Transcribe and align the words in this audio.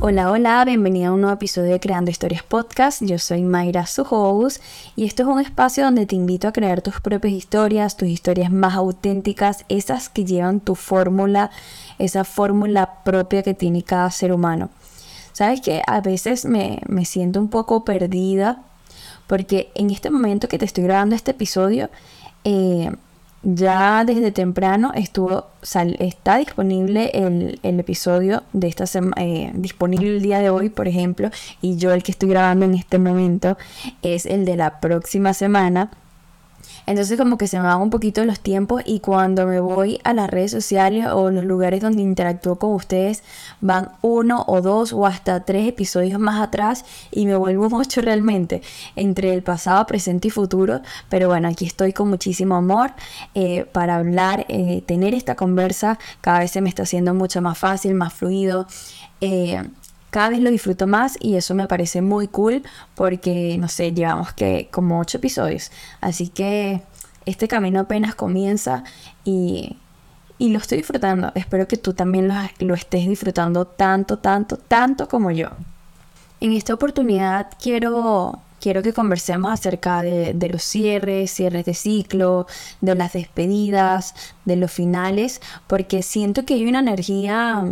Hola, 0.00 0.30
hola, 0.30 0.64
bienvenida 0.64 1.08
a 1.08 1.12
un 1.12 1.22
nuevo 1.22 1.34
episodio 1.34 1.72
de 1.72 1.80
Creando 1.80 2.12
Historias 2.12 2.44
Podcast. 2.44 3.02
Yo 3.02 3.18
soy 3.18 3.42
Mayra, 3.42 3.86
su 3.86 4.04
y 4.94 5.04
esto 5.04 5.22
es 5.24 5.28
un 5.28 5.40
espacio 5.40 5.82
donde 5.82 6.06
te 6.06 6.14
invito 6.14 6.46
a 6.46 6.52
crear 6.52 6.80
tus 6.80 7.00
propias 7.00 7.32
historias, 7.34 7.96
tus 7.96 8.08
historias 8.08 8.52
más 8.52 8.74
auténticas, 8.74 9.64
esas 9.68 10.08
que 10.08 10.24
llevan 10.24 10.60
tu 10.60 10.76
fórmula, 10.76 11.50
esa 11.98 12.22
fórmula 12.22 13.02
propia 13.02 13.42
que 13.42 13.54
tiene 13.54 13.82
cada 13.82 14.12
ser 14.12 14.32
humano. 14.32 14.70
Sabes 15.32 15.60
que 15.60 15.82
a 15.84 16.00
veces 16.00 16.44
me, 16.44 16.80
me 16.86 17.04
siento 17.04 17.40
un 17.40 17.48
poco 17.48 17.84
perdida 17.84 18.62
porque 19.26 19.70
en 19.74 19.90
este 19.90 20.10
momento 20.10 20.48
que 20.48 20.58
te 20.58 20.64
estoy 20.64 20.84
grabando 20.84 21.14
este 21.14 21.32
episodio, 21.32 21.90
eh, 22.44 22.90
ya 23.42 24.04
desde 24.04 24.32
temprano 24.32 24.90
estuvo 24.94 25.46
está 26.00 26.38
disponible 26.38 27.10
el, 27.14 27.60
episodio 27.62 28.42
de 28.52 28.66
esta 28.66 28.86
semana 28.86 29.22
eh, 29.22 29.52
disponible 29.54 30.16
el 30.16 30.22
día 30.22 30.40
de 30.40 30.50
hoy 30.50 30.68
por 30.68 30.88
ejemplo 30.88 31.30
y 31.60 31.76
yo 31.76 31.92
el 31.92 32.02
que 32.02 32.10
estoy 32.10 32.28
grabando 32.28 32.64
en 32.64 32.74
este 32.74 32.98
momento 32.98 33.56
es 34.02 34.26
el 34.26 34.46
de 34.46 34.56
la 34.56 34.80
próxima 34.80 35.32
semana 35.32 35.90
entonces 36.86 37.18
como 37.18 37.36
que 37.36 37.48
se 37.48 37.58
me 37.58 37.64
van 37.64 37.80
un 37.80 37.90
poquito 37.90 38.24
los 38.24 38.40
tiempos 38.40 38.82
y 38.84 39.00
cuando 39.00 39.46
me 39.46 39.60
voy 39.60 40.00
a 40.04 40.12
las 40.12 40.30
redes 40.30 40.52
sociales 40.52 41.06
o 41.12 41.30
los 41.30 41.44
lugares 41.44 41.80
donde 41.80 42.02
interactúo 42.02 42.56
con 42.56 42.72
ustedes 42.74 43.22
van 43.60 43.90
uno 44.02 44.44
o 44.46 44.60
dos 44.62 44.92
o 44.92 45.06
hasta 45.06 45.44
tres 45.44 45.68
episodios 45.68 46.20
más 46.20 46.40
atrás 46.40 46.84
y 47.10 47.26
me 47.26 47.36
vuelvo 47.36 47.68
mucho 47.70 48.00
realmente 48.00 48.62
entre 48.94 49.34
el 49.34 49.42
pasado, 49.42 49.86
presente 49.86 50.28
y 50.28 50.30
futuro. 50.30 50.80
Pero 51.08 51.28
bueno, 51.28 51.48
aquí 51.48 51.66
estoy 51.66 51.92
con 51.92 52.08
muchísimo 52.08 52.56
amor 52.56 52.92
eh, 53.34 53.64
para 53.72 53.96
hablar, 53.96 54.46
eh, 54.48 54.82
tener 54.86 55.14
esta 55.14 55.34
conversa. 55.34 55.98
Cada 56.20 56.40
vez 56.40 56.50
se 56.50 56.60
me 56.60 56.68
está 56.68 56.84
haciendo 56.84 57.14
mucho 57.14 57.42
más 57.42 57.58
fácil, 57.58 57.94
más 57.94 58.12
fluido. 58.12 58.66
Eh, 59.20 59.62
cada 60.16 60.30
vez 60.30 60.40
lo 60.40 60.50
disfruto 60.50 60.86
más 60.86 61.18
y 61.20 61.36
eso 61.36 61.54
me 61.54 61.68
parece 61.68 62.00
muy 62.00 62.26
cool 62.26 62.62
porque, 62.94 63.58
no 63.60 63.68
sé, 63.68 63.92
llevamos 63.92 64.32
que 64.32 64.66
como 64.72 64.98
ocho 64.98 65.18
episodios. 65.18 65.70
Así 66.00 66.28
que 66.28 66.80
este 67.26 67.48
camino 67.48 67.80
apenas 67.80 68.14
comienza 68.14 68.82
y, 69.26 69.76
y 70.38 70.48
lo 70.48 70.58
estoy 70.58 70.78
disfrutando. 70.78 71.32
Espero 71.34 71.68
que 71.68 71.76
tú 71.76 71.92
también 71.92 72.32
lo, 72.60 72.74
estés 72.74 73.06
disfrutando 73.06 73.66
tanto, 73.66 74.16
tanto, 74.16 74.56
tanto 74.56 75.06
como 75.06 75.32
yo. 75.32 75.50
En 76.40 76.54
esta 76.54 76.72
oportunidad 76.72 77.48
quiero, 77.62 78.40
quiero 78.58 78.82
que 78.82 78.94
conversemos 78.94 79.52
acerca 79.52 80.00
de, 80.00 80.32
de, 80.32 80.48
los 80.48 80.62
cierres, 80.62 81.30
cierres 81.30 81.66
de 81.66 81.74
ciclo, 81.74 82.46
de 82.80 82.94
las 82.94 83.12
despedidas, 83.12 84.14
de 84.46 84.56
los 84.56 84.72
finales, 84.72 85.42
porque 85.66 86.02
siento 86.02 86.46
que 86.46 86.54
hay 86.54 86.66
una 86.66 86.78
energía 86.78 87.62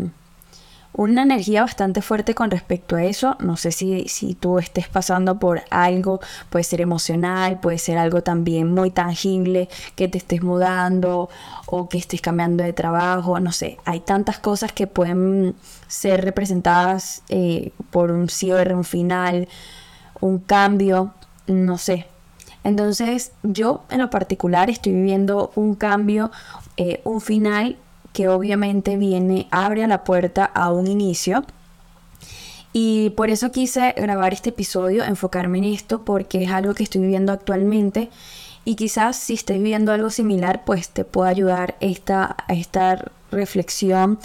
una 0.97 1.23
energía 1.23 1.63
bastante 1.63 2.03
fuerte 2.03 2.35
con 2.35 2.51
respecto 2.51 2.97
a 2.97 3.05
eso. 3.05 3.37
No 3.41 3.57
sé 3.57 3.73
si, 3.73 4.09
si 4.09 4.35
tú 4.35 4.59
estés 4.59 4.89
pasando 4.89 5.39
por 5.39 5.63
algo, 5.71 6.21
puede 6.51 6.65
ser 6.65 6.81
emocional, 6.81 7.59
puede 7.61 7.79
ser 7.79 7.99
algo 7.99 8.23
también 8.23 8.73
muy 8.73 8.91
tangible, 8.91 9.69
que 9.97 10.09
te 10.09 10.19
estés 10.19 10.43
mudando 10.43 11.29
o 11.67 11.89
que 11.89 11.99
estés 11.99 12.21
cambiando 12.21 12.63
de 12.63 12.73
trabajo, 12.73 13.41
no 13.41 13.53
sé, 13.53 13.79
hay 13.85 14.01
tantas 14.01 14.39
cosas 14.39 14.73
que 14.73 14.87
pueden 14.87 15.55
ser 15.89 16.25
representadas 16.25 17.23
eh, 17.29 17.73
por 17.91 18.11
un 18.11 18.29
cierre, 18.29 18.75
un 18.75 18.85
final, 18.85 19.49
un 20.21 20.39
cambio, 20.39 21.13
no 21.47 21.77
sé. 21.77 22.07
Entonces 22.63 23.33
yo 23.43 23.83
en 23.91 23.99
lo 23.99 24.11
particular 24.11 24.71
estoy 24.71 24.93
viviendo 24.93 25.53
un 25.55 25.75
cambio, 25.75 26.31
eh, 26.77 27.01
un 27.05 27.21
final 27.21 27.77
que 28.15 28.29
obviamente 28.29 28.97
viene, 28.97 29.49
abre 29.51 29.87
la 29.89 30.05
puerta 30.05 30.45
a 30.45 30.71
un 30.71 30.87
inicio. 30.87 31.45
Y 32.73 33.11
por 33.11 33.29
eso 33.29 33.51
quise 33.51 33.93
grabar 33.97 34.33
este 34.33 34.51
episodio, 34.51 35.05
enfocarme 35.05 35.59
en 35.59 35.65
esto, 35.65 36.05
porque 36.05 36.45
es 36.45 36.51
algo 36.51 36.75
que 36.75 36.85
estoy 36.85 37.03
viviendo 37.03 37.33
actualmente. 37.33 38.11
Y 38.65 38.77
quizás 38.77 39.17
si 39.17 39.35
estés 39.35 39.59
viviendo 39.59 39.93
algo 39.93 40.11
similar, 40.11 40.65
pues 40.65 40.89
te 40.89 41.05
pueda 41.05 41.29
ayudar 41.29 41.75
esta, 41.81 42.37
esta 42.49 43.05
reflexión, 43.33 44.21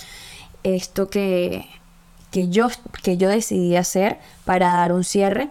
esto 0.63 1.09
que, 1.09 1.66
que, 2.30 2.47
yo, 2.47 2.68
que 3.02 3.18
yo 3.18 3.28
decidí 3.28 3.75
hacer 3.75 4.19
para 4.46 4.68
dar 4.68 4.94
un 4.94 5.03
cierre. 5.03 5.50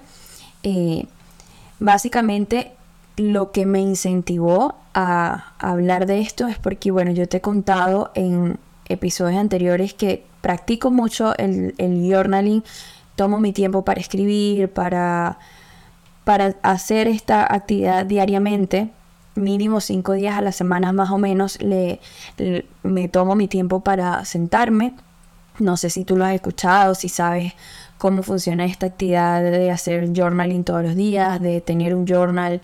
Eh, 0.62 1.06
básicamente 1.80 2.72
lo 3.16 3.50
que 3.50 3.66
me 3.66 3.80
incentivó 3.80 4.76
a, 5.00 5.54
hablar 5.60 6.06
de 6.06 6.20
esto 6.20 6.48
es 6.48 6.58
porque, 6.58 6.90
bueno, 6.90 7.12
yo 7.12 7.28
te 7.28 7.36
he 7.36 7.40
contado 7.40 8.10
en 8.16 8.58
episodios 8.88 9.38
anteriores 9.38 9.94
que 9.94 10.24
practico 10.40 10.90
mucho 10.90 11.36
el, 11.38 11.74
el 11.78 12.10
journaling, 12.10 12.64
tomo 13.14 13.38
mi 13.38 13.52
tiempo 13.52 13.84
para 13.84 14.00
escribir, 14.00 14.68
para, 14.72 15.38
para 16.24 16.56
hacer 16.62 17.06
esta 17.06 17.42
actividad 17.42 18.06
diariamente, 18.06 18.90
mínimo 19.36 19.80
cinco 19.80 20.14
días 20.14 20.36
a 20.36 20.40
la 20.42 20.50
semana 20.50 20.92
más 20.92 21.10
o 21.10 21.18
menos, 21.18 21.62
le, 21.62 22.00
me 22.82 23.08
tomo 23.08 23.36
mi 23.36 23.46
tiempo 23.46 23.80
para 23.80 24.24
sentarme. 24.24 24.94
No 25.60 25.76
sé 25.76 25.90
si 25.90 26.04
tú 26.04 26.16
lo 26.16 26.24
has 26.24 26.34
escuchado, 26.34 26.96
si 26.96 27.08
sabes 27.08 27.52
cómo 27.98 28.24
funciona 28.24 28.64
esta 28.64 28.86
actividad 28.86 29.42
de 29.42 29.70
hacer 29.70 30.12
journaling 30.12 30.64
todos 30.64 30.82
los 30.82 30.96
días, 30.96 31.40
de 31.40 31.60
tener 31.60 31.94
un 31.94 32.04
journal 32.04 32.60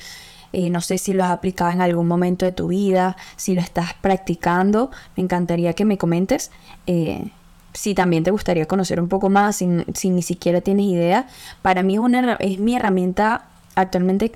no 0.71 0.81
sé 0.81 0.99
si 0.99 1.13
lo 1.13 1.25
has 1.25 1.31
aplicado 1.31 1.71
en 1.71 1.81
algún 1.81 2.07
momento 2.07 2.45
de 2.45 2.53
tu 2.53 2.69
vida, 2.69 3.17
si 3.37 3.55
lo 3.55 3.61
estás 3.61 3.95
practicando. 3.95 4.91
Me 5.17 5.23
encantaría 5.23 5.73
que 5.73 5.85
me 5.85 5.99
comentes. 5.99 6.51
Eh, 6.87 7.31
si 7.73 7.95
también 7.95 8.23
te 8.23 8.31
gustaría 8.31 8.67
conocer 8.67 9.01
un 9.01 9.09
poco 9.09 9.29
más, 9.29 9.57
si, 9.57 9.67
ni 9.67 10.23
siquiera 10.23 10.61
tienes 10.61 10.87
idea. 10.87 11.27
Para 11.61 11.83
mí 11.83 11.95
es, 11.95 12.01
una, 12.01 12.35
es 12.35 12.59
mi 12.59 12.77
herramienta 12.77 13.49
actualmente, 13.75 14.33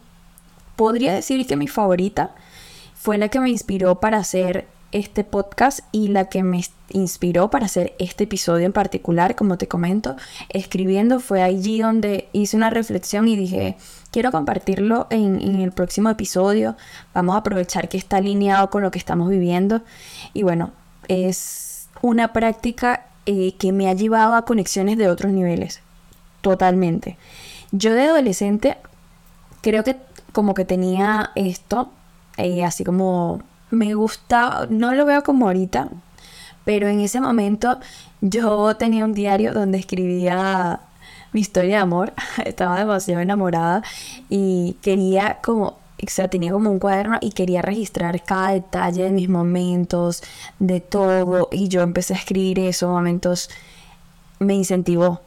podría 0.77 1.15
decir 1.15 1.47
que 1.47 1.57
mi 1.57 1.69
favorita. 1.69 2.35
Fue 2.95 3.17
la 3.17 3.29
que 3.29 3.39
me 3.39 3.49
inspiró 3.49 4.01
para 4.01 4.19
hacer 4.19 4.67
este 4.93 5.25
podcast 5.25 5.81
y 5.93 6.09
la 6.09 6.27
que 6.27 6.43
me 6.43 6.65
inspiró 6.91 7.51
para 7.51 7.67
hacer 7.67 7.95
este 7.99 8.25
episodio 8.25 8.67
en 8.67 8.73
particular, 8.73 9.37
como 9.37 9.59
te 9.59 9.69
comento, 9.69 10.17
escribiendo 10.49 11.21
fue 11.21 11.43
allí 11.43 11.81
donde 11.81 12.29
hice 12.33 12.57
una 12.57 12.71
reflexión 12.71 13.29
y 13.29 13.37
dije, 13.37 13.77
quiero 14.11 14.33
compartirlo 14.33 15.07
en, 15.11 15.61
el 15.61 15.73
próximo 15.73 16.09
episodio, 16.11 16.77
vamos 17.15 17.35
a 17.35 17.39
aprovechar 17.39 17.89
que 17.89 17.99
está 17.99 18.19
alineado 18.19 18.71
con 18.71 18.83
lo 18.83 18.91
que 18.91 18.99
estamos 18.99 19.29
viviendo 19.29 19.83
y 20.33 20.43
bueno, 20.43 20.73
es 21.09 21.89
una 22.01 22.33
práctica 22.33 23.07
eh, 23.27 23.55
que 23.59 23.73
me 23.73 23.89
ha 23.89 23.95
llevado 23.95 24.35
a 24.35 24.45
conexiones 24.45 24.97
de 24.97 25.09
otros 25.09 25.33
niveles, 25.33 25.81
totalmente. 26.41 27.19
Yo 27.71 27.93
de 27.93 28.05
adolescente 28.05 28.79
creo 29.61 29.85
que 29.85 29.97
como 30.33 30.55
que 30.55 30.65
tenía 30.65 31.33
esto, 31.35 31.91
eh, 32.39 32.65
así 32.65 32.85
como 32.85 33.43
me 33.71 33.95
gusta, 33.95 34.67
no 34.71 34.95
lo 34.95 35.05
veo 35.05 35.23
como 35.23 35.47
ahorita, 35.47 35.89
pero 36.65 36.89
en 36.89 37.01
ese 37.01 37.21
momento 37.21 37.79
yo 38.21 38.77
tenía 38.77 39.05
un 39.05 39.15
diario 39.15 39.53
donde 39.53 39.79
escribía 39.79 40.81
mi 41.33 41.41
historia 41.41 41.77
de 41.77 41.83
amor, 41.83 42.13
estaba 42.45 42.79
demasiado 42.79 43.21
enamorada 43.21 43.83
y 44.29 44.77
quería 44.83 45.39
como, 45.43 45.67
o 45.67 45.77
sea, 46.07 46.29
tenía 46.29 46.53
como 46.53 46.71
un 46.71 46.79
cuaderno 46.79 47.19
y 47.21 47.33
quería 47.33 47.63
registrar 47.63 48.23
cada 48.23 48.51
detalle 48.51 49.05
de 49.05 49.11
mis 49.11 49.29
momentos, 49.29 50.23
de 50.59 50.81
todo, 50.81 51.49
y 51.53 51.69
yo 51.69 51.83
empecé 51.83 52.15
a 52.15 52.19
escribir 52.19 52.59
esos 52.61 52.91
momentos, 52.91 53.51
me 54.39 54.55
incentivó. 54.55 55.21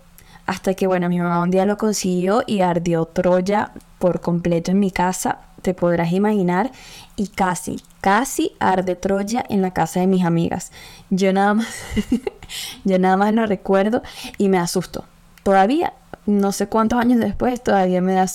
Hasta 0.47 0.73
que, 0.73 0.88
bueno, 0.88 1.08
mi 1.08 1.19
mamá 1.19 1.41
un 1.41 1.52
día 1.52 1.66
lo 1.66 1.78
consiguió 1.78 2.44
y 2.46 2.62
ardió 2.62 3.06
Troya 3.06 3.72
por 4.00 4.22
completo 4.22 4.72
en 4.72 4.79
mi 4.79 4.91
casa 4.91 5.40
te 5.61 5.73
podrás 5.73 6.11
imaginar, 6.11 6.72
y 7.16 7.28
casi, 7.28 7.81
casi 8.02 8.53
arde 8.59 8.96
Troya 8.96 9.43
en 9.49 9.61
la 9.61 9.72
casa 9.72 9.99
de 9.99 10.08
mis 10.08 10.23
amigas. 10.23 10.72
Yo 11.09 11.34
nada 11.34 11.53
más, 11.53 11.67
yo 12.84 12.99
nada 12.99 13.17
más 13.17 13.34
lo 13.34 13.46
recuerdo 13.46 14.02
y 14.37 14.49
me 14.49 14.58
asusto. 14.58 15.05
Todavía, 15.43 15.93
no 16.25 16.52
sé 16.52 16.67
cuántos 16.67 16.99
años 16.99 17.19
después, 17.19 17.61
todavía 17.61 18.02
me 18.02 18.13
da 18.13 18.25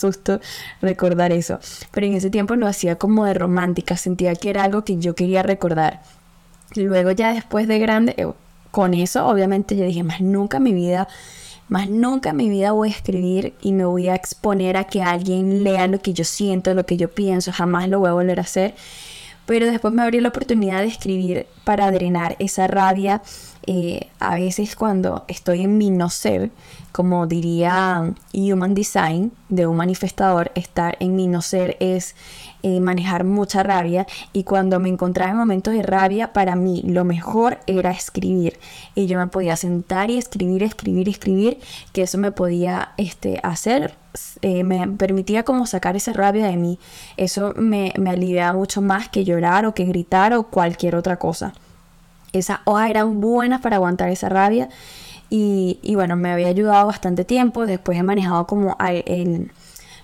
recordar 0.80 1.32
eso. 1.32 1.58
Pero 1.90 2.06
en 2.06 2.14
ese 2.14 2.30
tiempo 2.30 2.56
lo 2.56 2.66
hacía 2.66 2.96
como 2.96 3.24
de 3.24 3.34
romántica, 3.34 3.96
sentía 3.96 4.34
que 4.34 4.50
era 4.50 4.64
algo 4.64 4.84
que 4.84 4.98
yo 4.98 5.14
quería 5.14 5.42
recordar. 5.42 6.02
Luego 6.74 7.12
ya 7.12 7.32
después 7.32 7.68
de 7.68 7.78
grande, 7.78 8.14
eh, 8.16 8.26
con 8.70 8.92
eso 8.92 9.26
obviamente 9.26 9.76
yo 9.76 9.84
dije, 9.84 10.02
más 10.02 10.20
nunca 10.20 10.58
en 10.58 10.64
mi 10.64 10.72
vida 10.72 11.08
más 11.68 11.88
nunca 11.88 12.30
en 12.30 12.36
mi 12.36 12.48
vida 12.48 12.72
voy 12.72 12.88
a 12.88 12.92
escribir 12.92 13.54
y 13.60 13.72
me 13.72 13.84
voy 13.84 14.08
a 14.08 14.14
exponer 14.14 14.76
a 14.76 14.84
que 14.84 15.02
alguien 15.02 15.64
lea 15.64 15.88
lo 15.88 16.00
que 16.00 16.12
yo 16.12 16.24
siento, 16.24 16.74
lo 16.74 16.86
que 16.86 16.96
yo 16.96 17.10
pienso, 17.10 17.52
jamás 17.52 17.88
lo 17.88 17.98
voy 17.98 18.10
a 18.10 18.12
volver 18.12 18.38
a 18.38 18.42
hacer. 18.42 18.74
Pero 19.46 19.66
después 19.66 19.94
me 19.94 20.02
abrió 20.02 20.20
la 20.20 20.28
oportunidad 20.28 20.80
de 20.80 20.88
escribir 20.88 21.46
para 21.64 21.90
drenar 21.92 22.34
esa 22.40 22.66
rabia, 22.66 23.22
eh, 23.68 24.08
a 24.20 24.36
veces 24.36 24.76
cuando 24.76 25.24
estoy 25.26 25.62
en 25.62 25.76
mi 25.76 25.90
no 25.90 26.08
ser, 26.08 26.50
como 26.92 27.26
diría 27.26 28.12
Human 28.32 28.74
Design 28.74 29.32
de 29.48 29.66
un 29.66 29.76
manifestador, 29.76 30.52
estar 30.54 30.96
en 31.00 31.16
mi 31.16 31.26
no 31.26 31.42
ser 31.42 31.76
es 31.80 32.14
eh, 32.68 32.80
manejar 32.80 33.22
mucha 33.22 33.62
rabia 33.62 34.08
y 34.32 34.42
cuando 34.42 34.80
me 34.80 34.88
encontraba 34.88 35.30
en 35.30 35.36
momentos 35.36 35.72
de 35.72 35.84
rabia, 35.84 36.32
para 36.32 36.56
mí 36.56 36.82
lo 36.84 37.04
mejor 37.04 37.60
era 37.68 37.92
escribir 37.92 38.58
y 38.96 39.06
yo 39.06 39.20
me 39.20 39.28
podía 39.28 39.54
sentar 39.54 40.10
y 40.10 40.18
escribir, 40.18 40.64
escribir, 40.64 41.08
escribir, 41.08 41.60
que 41.92 42.02
eso 42.02 42.18
me 42.18 42.32
podía 42.32 42.88
este, 42.96 43.38
hacer 43.44 43.94
eh, 44.42 44.64
me 44.64 44.84
permitía 44.88 45.44
como 45.44 45.64
sacar 45.66 45.94
esa 45.94 46.12
rabia 46.12 46.46
de 46.48 46.56
mí. 46.56 46.80
Eso 47.16 47.54
me, 47.54 47.92
me 47.98 48.10
aliviaba 48.10 48.58
mucho 48.58 48.82
más 48.82 49.08
que 49.10 49.24
llorar 49.24 49.64
o 49.64 49.72
que 49.72 49.84
gritar 49.84 50.34
o 50.34 50.42
cualquier 50.48 50.96
otra 50.96 51.18
cosa. 51.18 51.52
Esas 52.32 52.58
hojas 52.64 52.90
eran 52.90 53.20
buenas 53.20 53.60
para 53.60 53.76
aguantar 53.76 54.08
esa 54.08 54.28
rabia 54.28 54.68
y, 55.30 55.78
y, 55.82 55.94
bueno, 55.94 56.16
me 56.16 56.32
había 56.32 56.48
ayudado 56.48 56.88
bastante 56.88 57.24
tiempo. 57.24 57.64
Después 57.64 57.96
he 57.96 58.02
manejado 58.02 58.44
como 58.48 58.76
el, 58.80 59.52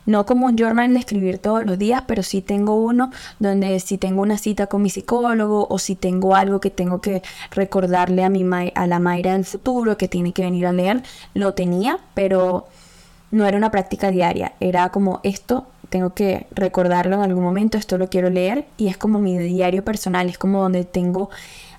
no 0.06 0.26
como 0.26 0.46
un 0.46 0.56
journal 0.56 0.92
de 0.92 0.98
escribir 0.98 1.38
todos 1.38 1.64
los 1.64 1.78
días, 1.78 2.02
pero 2.06 2.22
sí 2.22 2.42
tengo 2.42 2.74
uno 2.74 3.10
donde 3.38 3.78
si 3.80 3.98
tengo 3.98 4.22
una 4.22 4.38
cita 4.38 4.66
con 4.66 4.82
mi 4.82 4.90
psicólogo 4.90 5.66
o 5.68 5.78
si 5.78 5.94
tengo 5.94 6.34
algo 6.34 6.60
que 6.60 6.70
tengo 6.70 7.00
que 7.00 7.22
recordarle 7.50 8.24
a, 8.24 8.28
mi, 8.28 8.44
a 8.74 8.86
la 8.86 8.98
Mayra 8.98 9.34
del 9.34 9.44
futuro 9.44 9.96
que 9.96 10.08
tiene 10.08 10.32
que 10.32 10.42
venir 10.42 10.66
a 10.66 10.72
leer, 10.72 11.02
lo 11.34 11.54
tenía, 11.54 11.98
pero 12.14 12.66
no 13.30 13.46
era 13.46 13.56
una 13.56 13.70
práctica 13.70 14.10
diaria, 14.10 14.52
era 14.60 14.90
como 14.90 15.20
esto 15.22 15.66
tengo 15.88 16.14
que 16.14 16.46
recordarlo 16.52 17.16
en 17.16 17.22
algún 17.22 17.44
momento, 17.44 17.76
esto 17.76 17.98
lo 17.98 18.08
quiero 18.08 18.30
leer 18.30 18.64
y 18.78 18.88
es 18.88 18.96
como 18.96 19.18
mi 19.18 19.36
diario 19.38 19.84
personal, 19.84 20.28
es 20.28 20.38
como 20.38 20.62
donde 20.62 20.84
tengo 20.84 21.28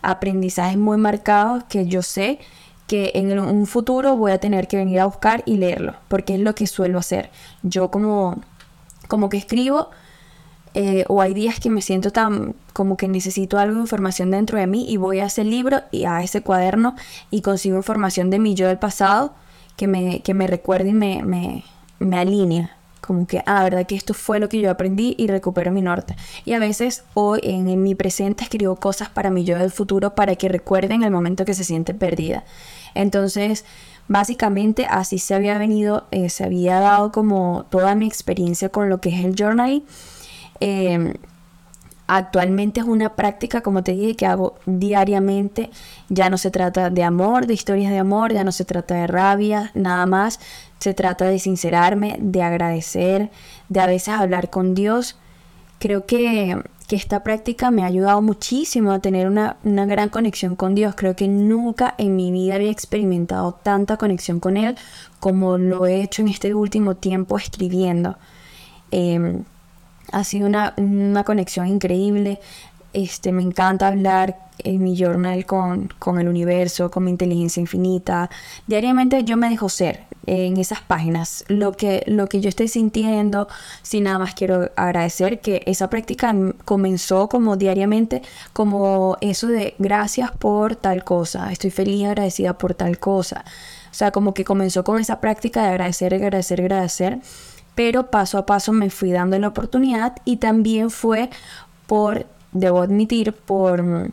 aprendizajes 0.04 0.78
muy 0.78 0.98
marcados 0.98 1.64
que 1.64 1.88
yo 1.88 2.04
sé 2.04 2.38
que 2.88 3.12
en 3.16 3.40
un 3.40 3.66
futuro 3.66 4.16
voy 4.16 4.32
a 4.32 4.40
tener 4.40 4.68
que 4.68 4.78
venir 4.78 5.00
a 5.00 5.06
buscar 5.06 5.44
y 5.46 5.58
leerlo, 5.58 5.96
porque 6.08 6.36
es 6.36 6.42
lo 6.42 6.56
que 6.56 6.68
suelo 6.68 7.00
hacer. 7.00 7.30
Yo 7.62 7.90
como, 7.92 8.42
como 9.08 9.30
que 9.30 9.38
escribo, 9.38 9.90
eh, 10.76 11.06
o 11.08 11.22
hay 11.22 11.34
días 11.34 11.60
que 11.60 11.70
me 11.70 11.82
siento 11.82 12.12
tan 12.12 12.56
como 12.74 12.98
que 12.98 13.08
necesito 13.08 13.60
algo 13.60 13.76
de 13.76 13.82
información 13.82 14.32
dentro 14.32 14.58
de 14.58 14.66
mí 14.66 14.86
y 14.90 14.98
voy 14.98 15.20
a 15.20 15.26
ese 15.26 15.44
libro 15.44 15.82
y 15.92 16.06
a 16.06 16.24
ese 16.24 16.42
cuaderno 16.42 16.96
y 17.30 17.42
consigo 17.42 17.78
información 17.78 18.32
de 18.32 18.40
mi 18.40 18.56
yo 18.56 18.68
del 18.68 18.80
pasado 18.80 19.36
que 19.78 19.88
me, 19.88 20.22
que 20.22 20.34
me 20.34 20.48
recuerde 20.48 20.90
y 20.90 20.94
me, 20.94 21.22
me, 21.24 21.64
me 22.00 22.18
alinea 22.18 22.76
como 23.06 23.28
que, 23.28 23.44
ah, 23.46 23.64
verdad 23.64 23.86
que 23.86 23.96
esto 23.96 24.14
fue 24.14 24.40
lo 24.40 24.48
que 24.48 24.60
yo 24.60 24.72
aprendí 24.72 25.14
y 25.18 25.28
recupero 25.28 25.72
mi 25.72 25.82
norte. 25.82 26.16
Y 26.46 26.54
a 26.54 26.60
veces 26.60 27.04
hoy 27.14 27.40
en, 27.44 27.84
mi 27.84 27.96
presente 27.96 28.44
escribo 28.44 28.78
cosas 28.78 29.10
para 29.10 29.30
mi 29.30 29.44
yo 29.44 29.58
del 29.58 29.72
futuro 29.72 30.16
para 30.16 30.36
que 30.36 30.48
recuerden 30.48 31.04
el 31.04 31.12
momento 31.12 31.44
que 31.44 31.54
se 31.54 31.64
siente 31.64 31.94
perdida. 31.94 32.46
Entonces, 32.96 33.66
básicamente 34.08 34.86
así 34.90 35.20
se 35.20 35.36
había 35.36 35.58
venido, 35.58 36.06
eh, 36.12 36.30
se 36.30 36.46
había 36.46 36.80
dado 36.80 37.12
como 37.12 37.66
toda 37.70 37.94
mi 37.96 38.08
experiencia 38.08 38.70
con 38.70 38.90
lo 38.90 39.02
que 39.02 39.10
es 39.10 39.26
el 39.26 39.36
journaling. 39.38 39.84
Em, 40.62 41.14
actualmente 42.08 42.82
es 42.82 42.86
una 42.86 43.16
práctica, 43.16 43.62
como 43.62 43.84
te 43.84 43.94
dije, 43.94 44.16
que 44.16 44.26
hago 44.26 44.56
diariamente. 44.66 45.70
Ya 46.10 46.30
no 46.30 46.38
se 46.38 46.52
trata 46.52 46.90
de 46.90 47.04
amor, 47.04 47.48
de 47.48 47.54
historias 47.54 47.92
de 47.92 48.00
amor, 48.00 48.34
ya 48.34 48.44
no 48.44 48.52
se 48.52 48.66
trata 48.66 48.96
de 48.96 49.08
rabia, 49.08 49.72
nada 49.74 50.06
más, 50.06 50.40
se 50.80 50.94
trata 50.94 51.26
de 51.26 51.40
sincerarme, 51.40 52.18
de 52.20 52.44
agradecer, 52.44 53.32
de 53.70 53.80
a 53.80 53.88
veces 53.88 54.10
hablar 54.10 54.50
con 54.50 54.76
Dios. 54.76 55.18
Creo 55.80 56.06
que, 56.06 56.58
esta 56.90 57.24
práctica 57.24 57.72
me 57.72 57.82
ha 57.82 57.88
ayudado 57.88 58.22
muchísimo 58.22 58.92
a 58.92 59.00
tener 59.00 59.28
una, 59.28 59.58
gran 59.64 60.10
conexión 60.10 60.56
con 60.56 60.76
Dios. 60.76 60.94
Creo 60.96 61.16
que 61.16 61.28
nunca 61.28 61.96
en 61.98 62.16
mi 62.16 62.32
vida 62.32 62.54
había 62.54 62.70
experimentado 62.70 63.54
tanta 63.64 63.98
conexión 63.98 64.40
con 64.40 64.58
Él 64.58 64.76
como 65.20 65.58
lo 65.58 65.88
he 65.88 66.04
hecho 66.04 66.22
en 66.22 66.28
este 66.28 66.54
último 66.54 66.94
tiempo 66.94 67.36
escribiendo. 67.40 68.16
Em, 68.92 69.44
ha 70.14 70.24
sido 70.24 70.48
una, 70.48 70.74
una, 70.78 71.24
conexión 71.24 71.68
increíble. 71.68 72.40
Este, 72.94 73.32
me 73.32 73.42
encanta 73.42 73.88
hablar 73.88 74.38
en 74.60 74.84
mi 74.84 74.96
journal 74.96 75.46
con, 75.46 75.90
con, 76.00 76.20
el 76.20 76.28
universo, 76.28 76.92
con 76.92 77.04
mi 77.04 77.12
inteligencia 77.12 77.60
infinita. 77.60 78.30
Diariamente 78.68 79.24
yo 79.24 79.36
me 79.36 79.50
dejo 79.50 79.68
ser 79.68 80.06
en 80.26 80.58
esas 80.58 80.82
páginas 80.82 81.44
lo 81.48 81.74
que, 81.74 82.04
lo 82.08 82.28
que 82.28 82.42
yo 82.42 82.50
estoy 82.50 82.68
sintiendo. 82.68 83.48
Sin 83.82 84.04
nada 84.04 84.20
más 84.20 84.36
quiero 84.36 84.70
agradecer 84.76 85.42
que 85.42 85.64
esa 85.66 85.90
práctica 85.90 86.34
comenzó 86.66 87.28
como 87.30 87.58
diariamente, 87.58 88.22
como 88.54 89.18
eso 89.22 89.48
de 89.48 89.76
gracias 89.80 90.32
por 90.32 90.76
tal 90.76 91.04
cosa, 91.04 91.52
estoy 91.52 91.72
feliz 91.72 91.96
y 91.96 92.06
agradecida 92.06 92.58
por 92.58 92.74
tal 92.74 93.00
cosa. 93.00 93.44
O 93.92 93.96
sea, 93.96 94.12
como 94.12 94.34
que 94.34 94.44
comenzó 94.44 94.84
con 94.84 95.00
esa 95.00 95.22
práctica 95.22 95.62
de 95.64 95.70
agradecer, 95.70 96.14
agradecer, 96.14 96.62
agradecer. 96.62 97.20
Pero 97.76 98.12
paso 98.12 98.38
a 98.38 98.46
paso 98.46 98.72
me 98.72 98.90
fui 98.90 99.12
dando 99.12 99.38
la 99.40 99.48
oportunidad 99.48 100.16
y 100.26 100.38
también 100.38 100.90
fue 100.90 101.30
por 101.88 102.26
debo 102.54 102.82
admitir, 102.82 103.34
por, 103.34 104.12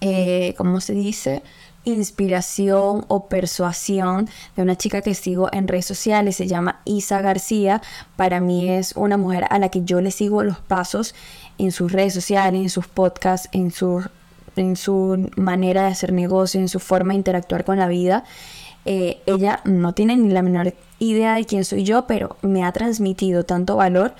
eh, 0.00 0.54
¿cómo 0.56 0.80
se 0.80 0.92
dice? 0.92 1.42
inspiración 1.86 3.04
o 3.08 3.26
persuasión 3.26 4.28
de 4.56 4.62
una 4.62 4.76
chica 4.76 5.02
que 5.02 5.14
sigo 5.14 5.48
en 5.52 5.68
redes 5.68 5.84
sociales, 5.84 6.36
se 6.36 6.46
llama 6.46 6.80
Isa 6.84 7.20
García. 7.20 7.82
Para 8.16 8.40
mí 8.40 8.70
es 8.70 8.94
una 8.96 9.16
mujer 9.16 9.44
a 9.50 9.58
la 9.58 9.68
que 9.68 9.84
yo 9.84 10.00
le 10.00 10.10
sigo 10.10 10.42
los 10.42 10.58
pasos 10.58 11.14
en 11.58 11.72
sus 11.72 11.92
redes 11.92 12.14
sociales, 12.14 12.62
en 12.62 12.70
sus 12.70 12.86
podcasts, 12.86 13.48
en 13.52 13.70
su, 13.70 14.02
en 14.56 14.76
su 14.76 15.30
manera 15.36 15.82
de 15.82 15.88
hacer 15.88 16.12
negocio, 16.12 16.60
en 16.60 16.68
su 16.68 16.80
forma 16.80 17.12
de 17.12 17.18
interactuar 17.18 17.64
con 17.64 17.78
la 17.78 17.86
vida. 17.88 18.24
Eh, 18.84 19.20
ella 19.26 19.60
no 19.64 19.94
tiene 19.94 20.16
ni 20.16 20.30
la 20.30 20.42
menor 20.42 20.74
idea 20.98 21.34
de 21.34 21.44
quién 21.44 21.64
soy 21.64 21.84
yo, 21.84 22.06
pero 22.06 22.36
me 22.42 22.64
ha 22.64 22.72
transmitido 22.72 23.44
tanto 23.44 23.76
valor 23.76 24.14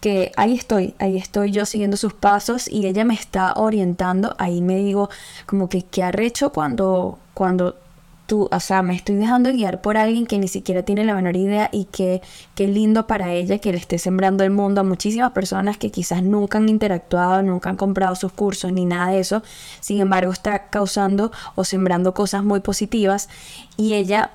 que 0.00 0.32
ahí 0.36 0.54
estoy, 0.54 0.94
ahí 0.98 1.16
estoy 1.16 1.50
yo 1.50 1.64
siguiendo 1.64 1.96
sus 1.96 2.12
pasos 2.12 2.68
y 2.68 2.86
ella 2.86 3.06
me 3.06 3.14
está 3.14 3.54
orientando, 3.54 4.34
ahí 4.38 4.60
me 4.60 4.76
digo 4.76 5.08
como 5.46 5.70
que 5.70 5.82
qué 5.82 6.02
arrecho 6.02 6.50
cuando, 6.52 7.18
cuando 7.32 7.76
tú, 8.26 8.48
o 8.50 8.60
sea, 8.60 8.82
me 8.82 8.94
estoy 8.94 9.16
dejando 9.16 9.52
guiar 9.52 9.80
por 9.80 9.96
alguien 9.96 10.26
que 10.26 10.38
ni 10.38 10.48
siquiera 10.48 10.82
tiene 10.82 11.04
la 11.04 11.14
menor 11.14 11.36
idea 11.36 11.68
y 11.72 11.84
que 11.84 12.22
qué 12.54 12.66
lindo 12.66 13.06
para 13.06 13.32
ella 13.32 13.58
que 13.58 13.72
le 13.72 13.78
esté 13.78 13.98
sembrando 13.98 14.44
el 14.44 14.50
mundo 14.50 14.80
a 14.80 14.84
muchísimas 14.84 15.32
personas 15.32 15.76
que 15.76 15.90
quizás 15.90 16.22
nunca 16.22 16.58
han 16.58 16.68
interactuado, 16.68 17.42
nunca 17.42 17.70
han 17.70 17.76
comprado 17.76 18.14
sus 18.14 18.32
cursos 18.32 18.72
ni 18.72 18.84
nada 18.86 19.12
de 19.12 19.20
eso, 19.20 19.42
sin 19.80 20.00
embargo 20.00 20.32
está 20.32 20.68
causando 20.68 21.32
o 21.54 21.64
sembrando 21.64 22.14
cosas 22.14 22.44
muy 22.44 22.60
positivas. 22.60 23.28
Y 23.76 23.94
ella, 23.94 24.30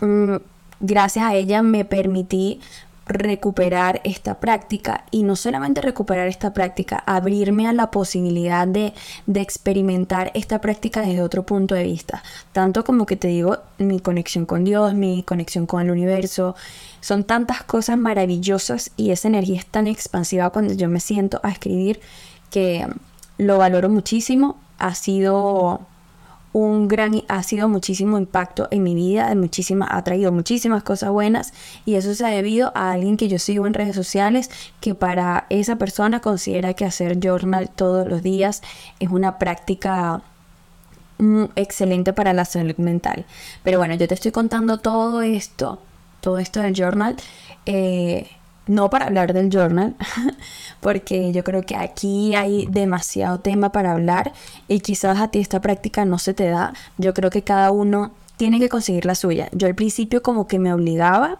mm, 0.00 0.36
gracias 0.80 1.24
a 1.24 1.34
ella 1.34 1.62
me 1.62 1.84
permití 1.84 2.60
recuperar 3.10 4.00
esta 4.04 4.38
práctica 4.38 5.04
y 5.10 5.24
no 5.24 5.36
solamente 5.36 5.80
recuperar 5.80 6.28
esta 6.28 6.54
práctica, 6.54 7.02
abrirme 7.06 7.66
a 7.66 7.72
la 7.72 7.90
posibilidad 7.90 8.66
de, 8.66 8.94
de, 9.26 9.40
experimentar 9.40 10.30
esta 10.34 10.60
práctica 10.60 11.00
desde 11.00 11.22
otro 11.22 11.44
punto 11.44 11.74
de 11.74 11.82
vista. 11.82 12.22
Tanto 12.52 12.84
como 12.84 13.06
que 13.06 13.16
te 13.16 13.28
digo, 13.28 13.58
mi 13.78 14.00
conexión 14.00 14.46
con 14.46 14.64
Dios, 14.64 14.94
mi 14.94 15.22
conexión 15.24 15.66
con 15.66 15.82
el 15.82 15.90
universo, 15.90 16.54
son 17.00 17.24
tantas 17.24 17.62
cosas 17.64 17.98
maravillosas 17.98 18.92
y 18.96 19.10
esa 19.10 19.28
energía 19.28 19.58
es 19.58 19.66
tan 19.66 19.86
expansiva 19.86 20.50
cuando 20.50 20.74
yo 20.74 20.88
me 20.88 21.00
siento 21.00 21.40
a 21.42 21.50
escribir 21.50 22.00
que 22.50 22.86
lo 23.38 23.58
valoro 23.58 23.88
muchísimo. 23.88 24.56
Ha 24.78 24.94
sido 24.94 25.80
un 26.52 26.88
gran, 26.88 27.22
ha 27.28 27.42
sido 27.42 27.68
muchísimo 27.68 28.18
impacto 28.18 28.68
en 28.70 28.82
mi 28.82 28.94
vida, 28.94 29.32
ha 29.88 30.04
traído 30.04 30.32
muchísimas 30.32 30.82
cosas 30.82 31.10
buenas 31.10 31.52
y 31.86 31.94
eso 31.94 32.14
se 32.14 32.26
ha 32.26 32.30
debido 32.30 32.72
a 32.74 32.92
alguien 32.92 33.16
que 33.16 33.28
yo 33.28 33.38
sigo 33.38 33.66
en 33.66 33.74
redes 33.74 33.94
sociales 33.94 34.50
que 34.80 34.94
para 34.94 35.46
esa 35.48 35.76
persona 35.76 36.20
considera 36.20 36.74
que 36.74 36.84
hacer 36.84 37.20
journal 37.20 37.70
todos 37.70 38.08
los 38.08 38.22
días 38.22 38.62
es 38.98 39.10
una 39.10 39.38
práctica 39.38 40.22
mm, 41.18 41.44
excelente 41.54 42.12
para 42.12 42.32
la 42.32 42.44
salud 42.44 42.76
mental. 42.78 43.26
Pero 43.62 43.78
bueno, 43.78 43.94
yo 43.94 44.08
te 44.08 44.14
estoy 44.14 44.32
contando 44.32 44.78
todo 44.78 45.22
esto, 45.22 45.80
todo 46.20 46.38
esto 46.38 46.60
del 46.60 46.74
journal. 46.74 47.16
Eh, 47.66 48.28
no 48.66 48.90
para 48.90 49.06
hablar 49.06 49.32
del 49.32 49.50
journal, 49.50 49.96
porque 50.80 51.32
yo 51.32 51.44
creo 51.44 51.62
que 51.62 51.76
aquí 51.76 52.34
hay 52.34 52.66
demasiado 52.66 53.40
tema 53.40 53.72
para 53.72 53.92
hablar 53.92 54.32
y 54.68 54.80
quizás 54.80 55.18
a 55.18 55.28
ti 55.28 55.40
esta 55.40 55.60
práctica 55.60 56.04
no 56.04 56.18
se 56.18 56.34
te 56.34 56.48
da. 56.48 56.72
Yo 56.98 57.14
creo 57.14 57.30
que 57.30 57.42
cada 57.42 57.70
uno 57.70 58.12
tiene 58.36 58.58
que 58.58 58.68
conseguir 58.68 59.06
la 59.06 59.14
suya. 59.14 59.48
Yo 59.52 59.66
al 59.66 59.74
principio 59.74 60.22
como 60.22 60.46
que 60.46 60.58
me 60.58 60.72
obligaba 60.72 61.38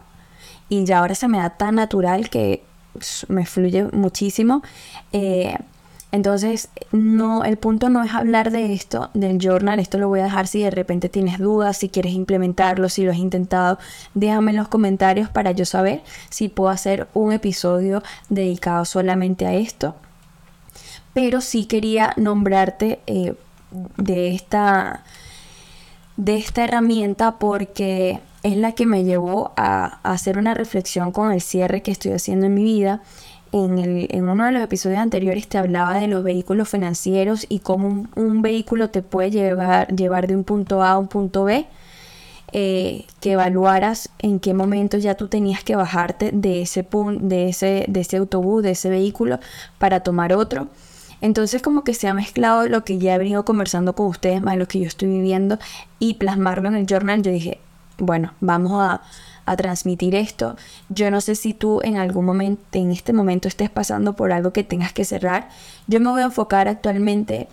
y 0.69 0.85
ya 0.85 0.99
ahora 0.99 1.15
se 1.15 1.29
me 1.29 1.39
da 1.39 1.51
tan 1.51 1.77
natural 1.77 2.29
que 2.31 2.63
me 3.29 3.47
fluye 3.47 3.85
muchísimo. 3.93 4.63
Eh, 5.13 5.57
entonces, 6.13 6.69
no, 6.91 7.45
el 7.45 7.57
punto 7.57 7.89
no 7.89 8.03
es 8.03 8.13
hablar 8.15 8.51
de 8.51 8.73
esto, 8.73 9.11
del 9.15 9.39
journal, 9.39 9.79
esto 9.79 9.99
lo 9.99 10.09
voy 10.09 10.21
a 10.21 10.25
dejar 10.25 10.49
si 10.49 10.63
de 10.63 10.71
repente 10.71 11.09
tienes 11.09 11.39
dudas, 11.39 11.77
si 11.77 11.89
quieres 11.89 12.13
implementarlo, 12.13 12.89
si 12.89 13.05
lo 13.05 13.13
has 13.13 13.19
intentado, 13.19 13.79
déjame 14.15 14.51
en 14.51 14.57
los 14.57 14.69
comentarios 14.69 15.29
para 15.29 15.53
yo 15.53 15.65
saber 15.65 16.03
si 16.29 16.49
puedo 16.49 16.71
hacer 16.71 17.07
un 17.15 17.33
episodio 17.33 18.03
dedicado 18.29 18.85
solamente 18.85 19.47
a 19.47 19.55
esto. 19.55 19.95
Pero 21.15 21.41
sí 21.41 21.67
quería 21.67 22.13
nombrarte 22.17 23.01
eh, 23.07 23.35
de 23.97 24.35
esta 24.35 25.05
de 26.17 26.37
esta 26.37 26.65
herramienta 26.65 27.39
porque 27.39 28.21
es 28.43 28.57
la 28.57 28.73
que 28.73 28.85
me 28.85 29.05
llevó 29.05 29.53
a, 29.57 30.01
hacer 30.03 30.39
una 30.39 30.55
reflexión 30.55 31.13
con 31.13 31.33
el 31.33 31.41
cierre 31.41 31.83
que 31.83 31.91
estoy 31.91 32.13
haciendo 32.13 32.47
en 32.47 32.55
mi 32.55 32.65
vida. 32.65 33.03
En, 33.53 34.29
uno 34.29 34.45
de 34.45 34.53
los 34.53 34.63
episodios 34.63 35.01
anteriores 35.01 35.49
te 35.49 35.59
hablaba 35.59 35.99
de 35.99 36.07
los 36.07 36.23
vehículos 36.23 36.69
financieros 36.69 37.47
y 37.49 37.59
cómo 37.61 38.07
un, 38.15 38.43
vehículo 38.43 38.91
te 38.91 39.03
puede 39.03 39.31
llevar, 39.31 39.89
llevar 39.95 40.29
de 40.29 40.37
un 40.37 40.45
punto 40.45 40.83
A 40.83 40.93
a 40.93 40.99
un 40.99 41.09
punto 41.09 41.45
B. 41.45 41.67
Eh, 42.53 43.07
que 43.21 43.33
evaluaras 43.33 44.09
en 44.19 44.41
qué 44.41 44.55
momento 44.55 44.99
ya 44.99 45.15
tú 45.15 45.29
tenías 45.29 45.63
que 45.63 45.77
bajarte 45.77 46.33
de 46.33 46.63
ese, 46.63 46.85
de, 47.21 47.49
ese, 47.49 47.85
de 47.87 48.01
ese 48.01 48.17
autobús, 48.17 48.65
de 48.65 48.73
ese 48.73 48.91
vehículo, 48.91 49.39
para 49.79 50.01
tomar 50.01 50.33
otro. 50.33 50.67
Entonces 51.21 51.63
como 51.63 51.85
que 51.85 51.95
se 51.95 52.09
ha 52.09 52.15
mezclado 52.15 52.67
lo 52.67 52.85
que 52.85 52.99
ya 52.99 53.15
he 53.15 53.19
venido 53.19 53.45
conversando 53.45 53.95
con 53.95 54.07
ustedes, 54.07 54.43
más 54.43 54.57
lo 54.57 54.67
que 54.67 54.81
yo 54.81 54.87
estoy 54.87 55.09
viviendo 55.09 55.59
y 55.99 56.15
plasmarlo 56.15 56.69
en 56.69 56.75
el 56.77 56.87
journal. 56.87 57.23
Yo 57.23 57.31
dije, 57.31 57.61
bueno, 57.99 58.33
vamos 58.41 58.73
a, 58.75 59.03
transmitir 59.57 60.15
esto. 60.15 60.57
Yo 60.89 61.11
no 61.11 61.21
sé 61.21 61.35
si 61.35 61.55
tú 61.55 61.81
en 61.83 61.97
algún 61.97 62.25
momento, 62.25 62.63
en 62.73 62.91
este 62.91 63.13
momento 63.13 63.49
estés 63.49 63.71
pasando 63.71 64.15
por 64.15 64.33
algo 64.33 64.53
que 64.53 64.65
tengas 64.65 64.93
que 64.93 65.05
cerrar. 65.05 65.49
Yo 65.87 66.01
me 66.01 66.11
voy 66.11 66.23
a 66.23 66.27
enfocar 66.27 66.69
actualmente 66.69 67.49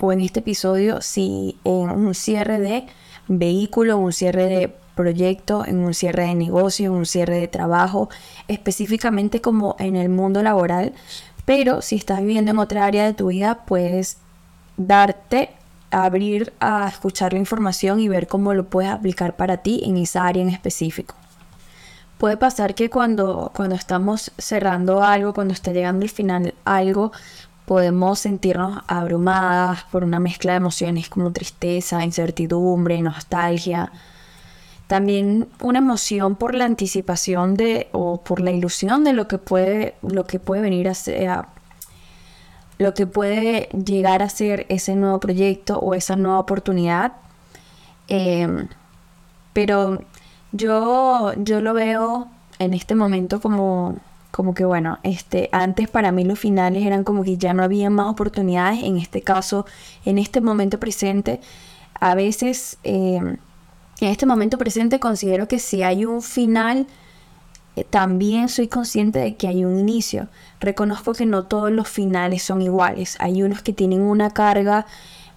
o 0.00 0.12
en 0.12 0.20
este 0.20 0.40
episodio 0.40 1.00
si 1.00 1.56
en 1.64 1.90
un 1.90 2.14
cierre 2.14 2.58
de 2.58 2.86
vehículo, 3.28 3.98
un 3.98 4.12
cierre 4.12 4.46
de 4.46 4.74
proyecto, 4.94 5.64
en 5.64 5.78
un 5.78 5.94
cierre 5.94 6.26
de 6.26 6.34
negocio, 6.34 6.86
en 6.86 6.92
un 6.92 7.06
cierre 7.06 7.38
de 7.38 7.48
trabajo, 7.48 8.08
específicamente 8.48 9.40
como 9.40 9.76
en 9.78 9.94
el 9.94 10.08
mundo 10.08 10.42
laboral, 10.42 10.92
pero 11.44 11.82
si 11.82 11.96
estás 11.96 12.20
viviendo 12.20 12.50
en 12.50 12.58
otra 12.58 12.84
área 12.84 13.06
de 13.06 13.14
tu 13.14 13.28
vida, 13.28 13.64
puedes 13.64 14.18
darte 14.76 15.50
a 15.50 15.58
abrir 15.90 16.52
a 16.60 16.88
escuchar 16.88 17.32
la 17.32 17.38
información 17.38 18.00
y 18.00 18.08
ver 18.08 18.26
cómo 18.26 18.54
lo 18.54 18.64
puedes 18.64 18.90
aplicar 18.90 19.36
para 19.36 19.58
ti 19.58 19.82
en 19.84 19.96
esa 19.96 20.26
área 20.26 20.42
en 20.42 20.50
específico. 20.50 21.14
Puede 22.18 22.36
pasar 22.36 22.74
que 22.74 22.90
cuando, 22.90 23.52
cuando 23.54 23.76
estamos 23.76 24.32
cerrando 24.38 25.02
algo, 25.02 25.34
cuando 25.34 25.54
está 25.54 25.72
llegando 25.72 26.04
el 26.04 26.10
final 26.10 26.54
algo, 26.64 27.12
podemos 27.64 28.18
sentirnos 28.18 28.82
abrumadas 28.88 29.84
por 29.92 30.02
una 30.02 30.18
mezcla 30.18 30.52
de 30.52 30.56
emociones 30.56 31.08
como 31.08 31.32
tristeza, 31.32 32.04
incertidumbre, 32.04 33.00
nostalgia, 33.02 33.92
también 34.88 35.48
una 35.60 35.78
emoción 35.78 36.34
por 36.34 36.54
la 36.54 36.64
anticipación 36.64 37.54
de 37.54 37.88
o 37.92 38.22
por 38.24 38.40
la 38.40 38.50
ilusión 38.50 39.04
de 39.04 39.12
lo 39.12 39.28
que 39.28 39.36
puede 39.36 39.94
lo 40.00 40.24
que 40.24 40.40
puede 40.40 40.62
venir 40.62 40.88
a 40.88 40.94
ser 40.94 41.30
lo 42.78 42.94
que 42.94 43.06
puede 43.06 43.68
llegar 43.70 44.22
a 44.22 44.28
ser 44.28 44.66
ese 44.68 44.94
nuevo 44.94 45.20
proyecto 45.20 45.78
o 45.78 45.94
esa 45.94 46.16
nueva 46.16 46.38
oportunidad. 46.38 47.12
Em, 48.08 48.68
pero 49.52 50.00
yo 50.52 51.32
yo 51.36 51.60
lo 51.60 51.74
veo 51.74 52.28
en 52.58 52.74
este 52.74 52.94
momento 52.94 53.40
como 53.40 53.96
como 54.30 54.54
que 54.54 54.64
bueno 54.64 54.98
este 55.02 55.48
antes 55.52 55.88
para 55.88 56.12
mí 56.12 56.24
los 56.24 56.38
finales 56.38 56.86
eran 56.86 57.04
como 57.04 57.22
que 57.24 57.36
ya 57.36 57.52
no 57.52 57.62
había 57.62 57.90
más 57.90 58.06
oportunidades 58.08 58.82
en 58.84 58.96
este 58.98 59.22
caso 59.22 59.66
en 60.04 60.18
este 60.18 60.40
momento 60.40 60.78
presente. 60.80 61.40
A 62.00 62.14
veces 62.14 62.78
em, 62.84 63.38
en 64.00 64.08
este 64.08 64.26
momento 64.26 64.58
presente 64.58 65.00
considero 65.00 65.48
que 65.48 65.58
si 65.58 65.82
hay 65.82 66.04
un 66.04 66.22
final, 66.22 66.86
también 67.84 68.48
soy 68.48 68.68
consciente 68.68 69.18
de 69.18 69.36
que 69.36 69.48
hay 69.48 69.64
un 69.64 69.78
inicio. 69.78 70.28
Reconozco 70.60 71.12
que 71.14 71.26
no 71.26 71.44
todos 71.44 71.70
los 71.70 71.88
finales 71.88 72.42
son 72.42 72.62
iguales. 72.62 73.16
Hay 73.20 73.42
unos 73.42 73.62
que 73.62 73.72
tienen 73.72 74.02
una 74.02 74.30
carga 74.30 74.86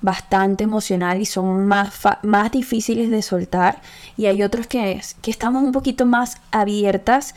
bastante 0.02 0.64
emocional 0.64 1.22
y 1.22 1.26
son 1.26 1.68
más, 1.68 1.94
más 2.24 2.52
difíciles 2.52 3.12
de 3.12 3.22
soltar 3.22 3.82
y 4.18 4.26
hay 4.26 4.42
otros 4.42 4.66
que, 4.66 5.00
que 5.22 5.30
estamos 5.30 5.64
un 5.64 5.72
poquito 5.72 6.08
más 6.08 6.38
abiertas 6.52 7.36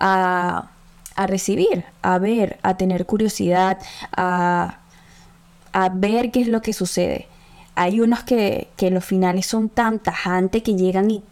a, 0.00 0.70
a 1.14 1.26
recibir, 1.26 1.84
a 2.02 2.18
ver, 2.18 2.58
a 2.62 2.76
tener 2.76 3.06
curiosidad, 3.06 3.78
a, 4.16 4.78
a 5.72 5.88
ver 5.90 6.30
qué 6.30 6.40
es 6.40 6.48
lo 6.48 6.62
que 6.62 6.72
sucede. 6.72 7.26
Hay 7.74 8.00
unos 8.00 8.22
que, 8.22 8.68
los 8.90 9.04
finales 9.04 9.46
son 9.46 9.68
tan 9.68 9.98
tajantes 9.98 10.62
que 10.62 10.74
llegan 10.74 11.10
y 11.10 11.22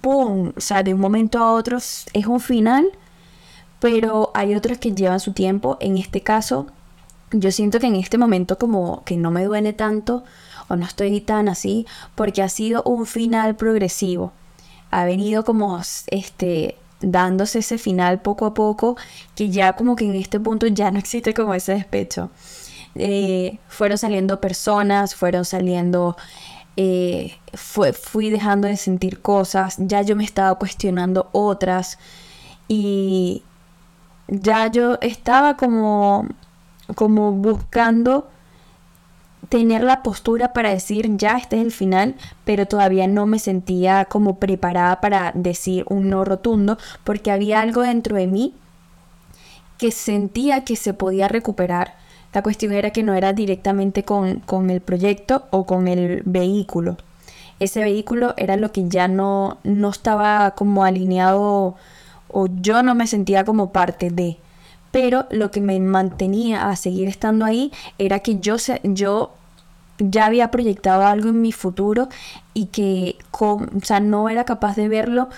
¡pum! 0.00 0.52
O 0.56 0.60
sea, 0.60 0.82
de 0.82 0.94
un 0.94 1.00
momento 1.00 1.38
a 1.38 1.52
otro 1.52 1.78
es 1.78 2.26
un 2.26 2.40
final, 2.40 2.86
pero 3.80 4.30
hay 4.34 4.54
otros 4.54 4.78
que 4.78 4.92
llevan 4.92 5.20
su 5.20 5.32
tiempo. 5.32 5.76
En 5.80 5.98
este 5.98 6.20
caso, 6.20 6.66
yo 7.32 7.50
siento 7.50 7.80
que 7.80 7.86
en 7.86 7.96
este 7.96 8.18
momento 8.18 8.58
como 8.58 9.02
que 9.04 9.16
no 9.16 9.30
me 9.30 9.44
duele 9.44 9.72
tanto 9.72 10.24
o 10.68 10.76
no 10.76 10.86
estoy 10.86 11.20
tan 11.20 11.48
así 11.48 11.86
porque 12.14 12.42
ha 12.42 12.48
sido 12.48 12.82
un 12.84 13.06
final 13.06 13.56
progresivo. 13.56 14.32
Ha 14.90 15.04
venido 15.04 15.44
como 15.44 15.80
este 16.08 16.76
dándose 17.00 17.58
ese 17.58 17.78
final 17.78 18.20
poco 18.20 18.46
a 18.46 18.54
poco 18.54 18.96
que 19.34 19.50
ya 19.50 19.72
como 19.74 19.96
que 19.96 20.04
en 20.04 20.14
este 20.14 20.38
punto 20.38 20.66
ya 20.68 20.90
no 20.90 20.98
existe 20.98 21.34
como 21.34 21.54
ese 21.54 21.72
despecho. 21.74 22.30
Eh, 22.94 23.58
fueron 23.68 23.98
saliendo 23.98 24.40
personas, 24.40 25.14
fueron 25.14 25.44
saliendo, 25.44 26.16
eh, 26.76 27.34
fui 27.54 28.30
dejando 28.30 28.68
de 28.68 28.76
sentir 28.76 29.20
cosas, 29.20 29.76
ya 29.78 30.02
yo 30.02 30.16
me 30.16 30.24
estaba 30.24 30.54
cuestionando 30.58 31.28
otras 31.32 31.98
y 32.68 33.42
ya 34.28 34.68
yo 34.68 34.98
estaba 35.00 35.56
como, 35.56 36.26
como 36.94 37.32
buscando 37.32 38.28
tener 39.48 39.82
la 39.82 40.02
postura 40.02 40.54
para 40.54 40.70
decir 40.70 41.16
ya 41.16 41.36
este 41.36 41.56
es 41.56 41.62
el 41.62 41.72
final, 41.72 42.14
pero 42.44 42.66
todavía 42.66 43.06
no 43.06 43.26
me 43.26 43.38
sentía 43.38 44.06
como 44.06 44.38
preparada 44.38 45.00
para 45.00 45.32
decir 45.34 45.84
un 45.90 46.08
no 46.08 46.24
rotundo 46.24 46.78
porque 47.04 47.30
había 47.30 47.60
algo 47.60 47.82
dentro 47.82 48.16
de 48.16 48.26
mí 48.26 48.54
que 49.76 49.90
sentía 49.90 50.64
que 50.64 50.76
se 50.76 50.94
podía 50.94 51.28
recuperar 51.28 51.96
la 52.32 52.42
cuestión 52.42 52.72
era 52.72 52.90
que 52.90 53.02
no 53.02 53.14
era 53.14 53.32
directamente 53.32 54.04
con, 54.04 54.70
el 54.70 54.80
proyecto 54.80 55.44
o 55.50 55.64
con 55.64 55.86
el 55.86 56.22
vehículo. 56.24 56.96
Ese 57.60 57.80
vehículo 57.80 58.34
era 58.36 58.56
lo 58.56 58.72
que 58.72 58.88
ya 58.88 59.06
no, 59.06 59.58
no 59.64 59.90
estaba 59.90 60.52
como 60.52 60.84
alineado 60.84 61.76
o 62.28 62.48
yo 62.60 62.82
no 62.82 62.94
me 62.94 63.06
sentía 63.06 63.44
como 63.44 63.70
parte 63.70 64.10
de. 64.10 64.38
Pero 64.90 65.26
lo 65.30 65.50
que 65.50 65.60
me 65.60 65.78
mantenía 65.78 66.68
a 66.68 66.76
seguir 66.76 67.08
estando 67.08 67.44
ahí 67.44 67.70
era 67.98 68.20
que 68.20 68.38
yo, 68.40 68.56
yo 68.82 69.32
ya 69.98 70.26
había 70.26 70.50
proyectado 70.50 71.04
algo 71.04 71.28
en 71.28 71.40
mi 71.40 71.52
futuro 71.52 72.08
y 72.54 72.66
que 72.66 73.16
con, 73.30 73.70
o 73.90 74.00
no 74.00 74.28
era 74.28 74.44
capaz 74.44 74.76
de 74.76 74.88
verlo 74.88 75.28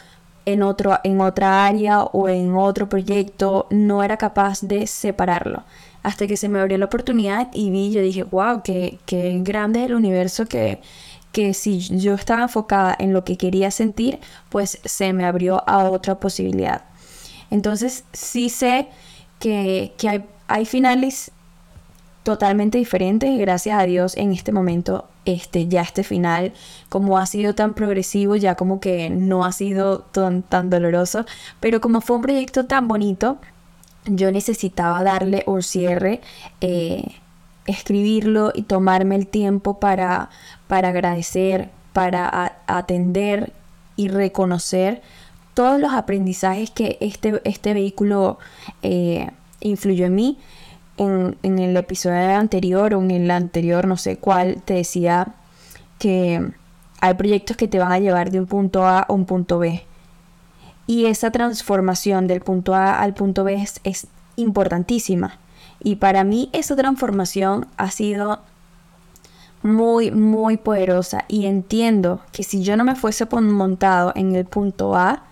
en, 0.46 0.62
otro, 0.62 0.98
en 1.02 1.20
otra 1.20 1.66
área 1.66 2.02
o 2.02 2.28
en 2.28 2.54
otro 2.54 2.88
proyecto, 2.88 3.66
no 3.70 4.02
era 4.02 4.16
capaz 4.16 4.62
de 4.62 4.86
separarlo 4.86 5.64
hasta 6.04 6.26
que 6.26 6.36
se 6.36 6.48
me 6.48 6.60
abrió 6.60 6.78
la 6.78 6.84
oportunidad 6.84 7.48
y 7.52 7.70
vi, 7.70 7.90
yo 7.90 8.02
dije, 8.02 8.22
wow, 8.22 8.62
qué, 8.62 8.98
qué 9.06 9.40
grande 9.42 9.80
es 9.80 9.86
el 9.86 9.94
universo 9.94 10.44
que, 10.44 10.80
que 11.32 11.54
si 11.54 11.80
yo 11.80 12.14
estaba 12.14 12.42
enfocada 12.42 12.94
en 12.98 13.14
lo 13.14 13.24
que 13.24 13.38
quería 13.38 13.70
sentir, 13.70 14.20
pues 14.50 14.78
se 14.84 15.12
me 15.14 15.24
abrió 15.24 15.66
a 15.66 15.88
otra 15.90 16.20
posibilidad. 16.20 16.82
Entonces 17.50 18.04
sí 18.12 18.50
sé 18.50 18.88
que, 19.38 19.94
que 19.96 20.08
hay, 20.10 20.24
hay, 20.46 20.66
finales 20.66 21.32
totalmente 22.22 22.76
diferentes. 22.76 23.38
Gracias 23.38 23.80
a 23.80 23.84
Dios 23.84 24.14
en 24.18 24.32
este 24.32 24.52
momento, 24.52 25.08
este, 25.24 25.68
ya 25.68 25.80
este 25.80 26.04
final, 26.04 26.52
como 26.90 27.16
ha 27.16 27.24
sido 27.24 27.54
tan 27.54 27.72
progresivo, 27.72 28.36
ya 28.36 28.56
como 28.56 28.78
que 28.78 29.08
no 29.08 29.46
ha 29.46 29.52
sido 29.52 30.00
tan, 30.00 30.42
tan 30.42 30.68
doloroso, 30.68 31.24
pero 31.60 31.80
como 31.80 32.02
fue 32.02 32.16
un 32.16 32.22
proyecto 32.22 32.66
tan 32.66 32.88
bonito, 32.88 33.38
yo 34.06 34.30
necesitaba 34.32 35.02
darle 35.02 35.44
un 35.46 35.62
cierre, 35.62 36.20
eh, 36.60 37.04
escribirlo 37.66 38.52
y 38.54 38.62
tomarme 38.62 39.16
el 39.16 39.26
tiempo 39.26 39.78
para, 39.78 40.30
para 40.68 40.88
agradecer, 40.88 41.70
para 41.92 42.58
atender 42.66 43.52
y 43.96 44.08
reconocer 44.08 45.02
todos 45.54 45.80
los 45.80 45.92
aprendizajes 45.92 46.70
que 46.70 46.98
este, 47.00 47.40
este 47.44 47.74
vehículo 47.74 48.38
eh, 48.82 49.30
influyó 49.60 50.06
en 50.06 50.14
mí. 50.14 50.38
En, 50.96 51.36
en, 51.42 51.58
el 51.58 51.76
episodio 51.76 52.36
anterior 52.36 52.94
o 52.94 53.02
en 53.02 53.10
el 53.10 53.30
anterior, 53.32 53.84
no 53.88 53.96
sé 53.96 54.16
cuál, 54.16 54.62
te 54.64 54.74
decía 54.74 55.34
que 55.98 56.52
hay 57.00 57.14
proyectos 57.14 57.56
que 57.56 57.66
te 57.66 57.80
van 57.80 57.90
a 57.90 57.98
llevar 57.98 58.30
de 58.30 58.38
un 58.38 58.46
punto 58.46 58.84
A 58.84 59.00
a 59.00 59.12
un 59.12 59.24
punto 59.24 59.58
B 59.58 59.82
y 60.86 61.06
esa 61.06 61.30
transformación 61.30 62.26
del 62.26 62.40
punto 62.40 62.74
A 62.74 63.00
al 63.00 63.14
punto 63.14 63.44
B 63.44 63.66
es, 63.84 64.06
importantísima. 64.36 65.38
Y 65.82 65.96
para 65.96 66.24
mí 66.24 66.50
esa 66.52 66.74
transformación 66.74 67.68
ha 67.76 67.90
sido 67.90 68.40
muy, 69.62 70.10
muy 70.10 70.56
poderosa. 70.56 71.24
Y 71.28 71.46
entiendo 71.46 72.20
que 72.32 72.42
si 72.42 72.62
yo 72.62 72.76
no 72.76 72.84
me 72.84 72.96
fuese 72.96 73.26
montado 73.26 74.12
en 74.16 74.34
el 74.34 74.44
punto 74.44 74.96
A 74.96 75.22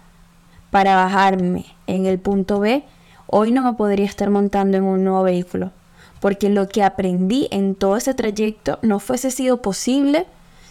para 0.70 0.94
bajarme 0.94 1.66
en 1.86 2.06
el 2.06 2.18
punto 2.18 2.60
B, 2.60 2.84
hoy 3.26 3.50
no 3.50 3.62
me 3.62 3.72
podría 3.72 4.06
estar 4.06 4.30
montando 4.30 4.76
en 4.76 4.84
un 4.84 5.04
nuevo 5.04 5.24
vehículo. 5.24 5.72
Porque 6.20 6.48
lo 6.48 6.68
que 6.68 6.84
aprendí 6.84 7.48
en 7.50 7.74
todo 7.74 7.96
ese 7.96 8.14
trayecto 8.14 8.78
no 8.82 9.00
fuese 9.00 9.32
sido 9.32 9.60
posible 9.60 10.26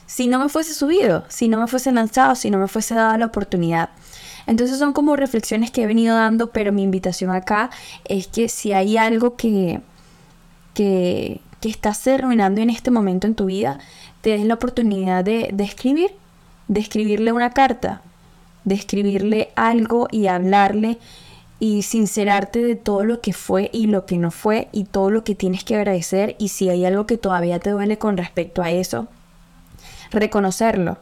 si 0.05 0.27
no 0.27 0.39
me 0.39 0.49
fuese 0.49 0.73
subido, 0.73 1.23
si 1.27 1.47
no 1.47 1.57
me 1.57 1.67
fuese 1.67 1.91
lanzado, 1.91 2.35
si 2.35 2.49
no 2.49 2.57
me 2.57 2.67
fuese 2.67 2.95
dado 2.95 3.17
la 3.17 3.27
oportunidad. 3.27 3.89
Entonces 4.47 4.77
son 4.79 4.93
como 4.93 5.15
reflexiones 5.15 5.71
que 5.71 5.83
he 5.83 5.87
venido 5.87 6.15
dando, 6.15 6.51
pero 6.51 6.71
mi 6.71 6.83
invitación 6.83 7.31
acá 7.31 7.69
es 8.05 8.27
que 8.27 8.49
si 8.49 8.73
hay 8.73 8.97
algo 8.97 9.35
que, 9.35 9.81
que, 10.73 11.41
que 11.59 11.69
estás 11.69 12.01
terminando 12.01 12.61
en 12.61 12.69
este 12.69 12.91
momento 12.91 13.27
en 13.27 13.35
tu 13.35 13.45
vida, 13.45 13.79
te 14.21 14.31
des 14.31 14.45
la 14.45 14.55
oportunidad 14.55 15.23
de, 15.23 15.49
de 15.53 15.63
escribir, 15.63 16.11
de 16.67 16.79
escribirle 16.79 17.31
una 17.31 17.51
carta, 17.51 18.01
de 18.63 18.75
escribirle 18.75 19.49
algo 19.55 20.07
y 20.11 20.27
hablarle 20.27 20.97
y 21.59 21.83
sincerarte 21.83 22.63
de 22.63 22.75
todo 22.75 23.03
lo 23.03 23.21
que 23.21 23.33
fue 23.33 23.69
y 23.71 23.85
lo 23.85 24.05
que 24.05 24.17
no 24.17 24.31
fue 24.31 24.67
y 24.71 24.85
todo 24.85 25.11
lo 25.11 25.23
que 25.23 25.35
tienes 25.35 25.63
que 25.63 25.75
agradecer 25.75 26.35
y 26.39 26.49
si 26.49 26.69
hay 26.69 26.85
algo 26.85 27.05
que 27.05 27.17
todavía 27.17 27.59
te 27.59 27.69
duele 27.69 27.99
con 27.99 28.17
respecto 28.17 28.63
a 28.63 28.71
eso, 28.71 29.07
reconocerlo 30.11 30.97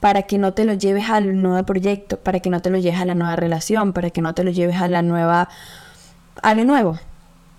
para 0.00 0.22
que 0.22 0.38
no 0.38 0.54
te 0.54 0.64
lo 0.64 0.74
lleves 0.74 1.10
al 1.10 1.40
nuevo 1.40 1.64
proyecto, 1.64 2.18
para 2.18 2.40
que 2.40 2.50
no 2.50 2.62
te 2.62 2.70
lo 2.70 2.78
lleves 2.78 3.00
a 3.00 3.04
la 3.04 3.14
nueva 3.14 3.36
relación, 3.36 3.92
para 3.92 4.10
que 4.10 4.22
no 4.22 4.34
te 4.34 4.44
lo 4.44 4.50
lleves 4.50 4.76
a 4.80 4.88
la 4.88 5.02
nueva, 5.02 5.48
a 6.42 6.54
lo 6.54 6.64
nuevo, 6.64 6.98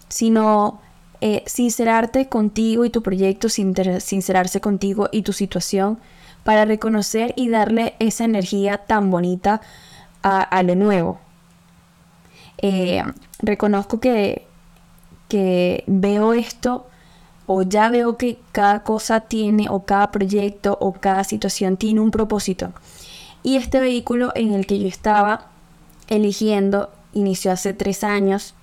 sino 0.09 0.81
eh, 1.21 1.43
sincerarte 1.45 2.27
contigo 2.27 2.83
y 2.83 2.89
tu 2.89 3.03
proyecto, 3.03 3.47
sincerarse 3.47 4.59
contigo 4.59 5.07
y 5.11 5.21
tu 5.21 5.33
situación 5.33 5.99
para 6.43 6.65
reconocer 6.65 7.33
y 7.35 7.49
darle 7.49 7.93
esa 7.99 8.25
energía 8.25 8.79
tan 8.79 9.11
bonita 9.11 9.61
a, 10.23 10.63
lo 10.63 10.75
nuevo. 10.75 11.19
Eh, 12.57 13.03
reconozco 13.39 13.99
que, 13.99 14.45
que 15.29 15.83
veo 15.87 16.33
esto 16.33 16.87
o 17.45 17.63
ya 17.63 17.89
veo 17.89 18.17
que 18.17 18.39
cada 18.51 18.83
cosa 18.83 19.21
tiene 19.21 19.67
o 19.69 19.83
cada 19.83 20.11
proyecto 20.11 20.77
o 20.79 20.93
cada 20.93 21.23
situación 21.23 21.77
tiene 21.77 21.99
un 21.99 22.11
propósito. 22.11 22.71
Y 23.43 23.55
este 23.55 23.79
vehículo 23.79 24.31
en 24.35 24.53
el 24.53 24.65
que 24.67 24.79
yo 24.79 24.87
estaba 24.87 25.47
eligiendo 26.07 26.89
inició 27.13 27.51
hace 27.51 27.73
tres 27.73 28.03
años. 28.03 28.53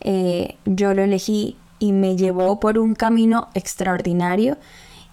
Eh, 0.00 0.56
yo 0.64 0.94
lo 0.94 1.02
elegí 1.02 1.56
y 1.78 1.92
me 1.92 2.16
llevó 2.16 2.60
por 2.60 2.78
un 2.78 2.94
camino 2.94 3.48
extraordinario 3.54 4.56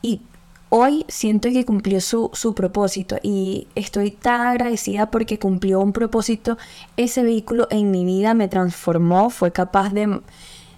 y 0.01 0.21
hoy 0.69 1.05
siento 1.07 1.49
que 1.49 1.65
cumplió 1.65 2.01
su, 2.01 2.29
su, 2.33 2.55
propósito 2.55 3.17
y 3.21 3.67
estoy 3.75 4.11
tan 4.11 4.41
agradecida 4.41 5.11
porque 5.11 5.39
cumplió 5.39 5.79
un 5.79 5.93
propósito. 5.93 6.57
Ese 6.97 7.23
vehículo 7.23 7.67
en 7.69 7.91
mi 7.91 8.05
vida 8.05 8.33
me 8.33 8.47
transformó, 8.47 9.29
fue 9.29 9.51
capaz 9.51 9.93
de 9.93 10.19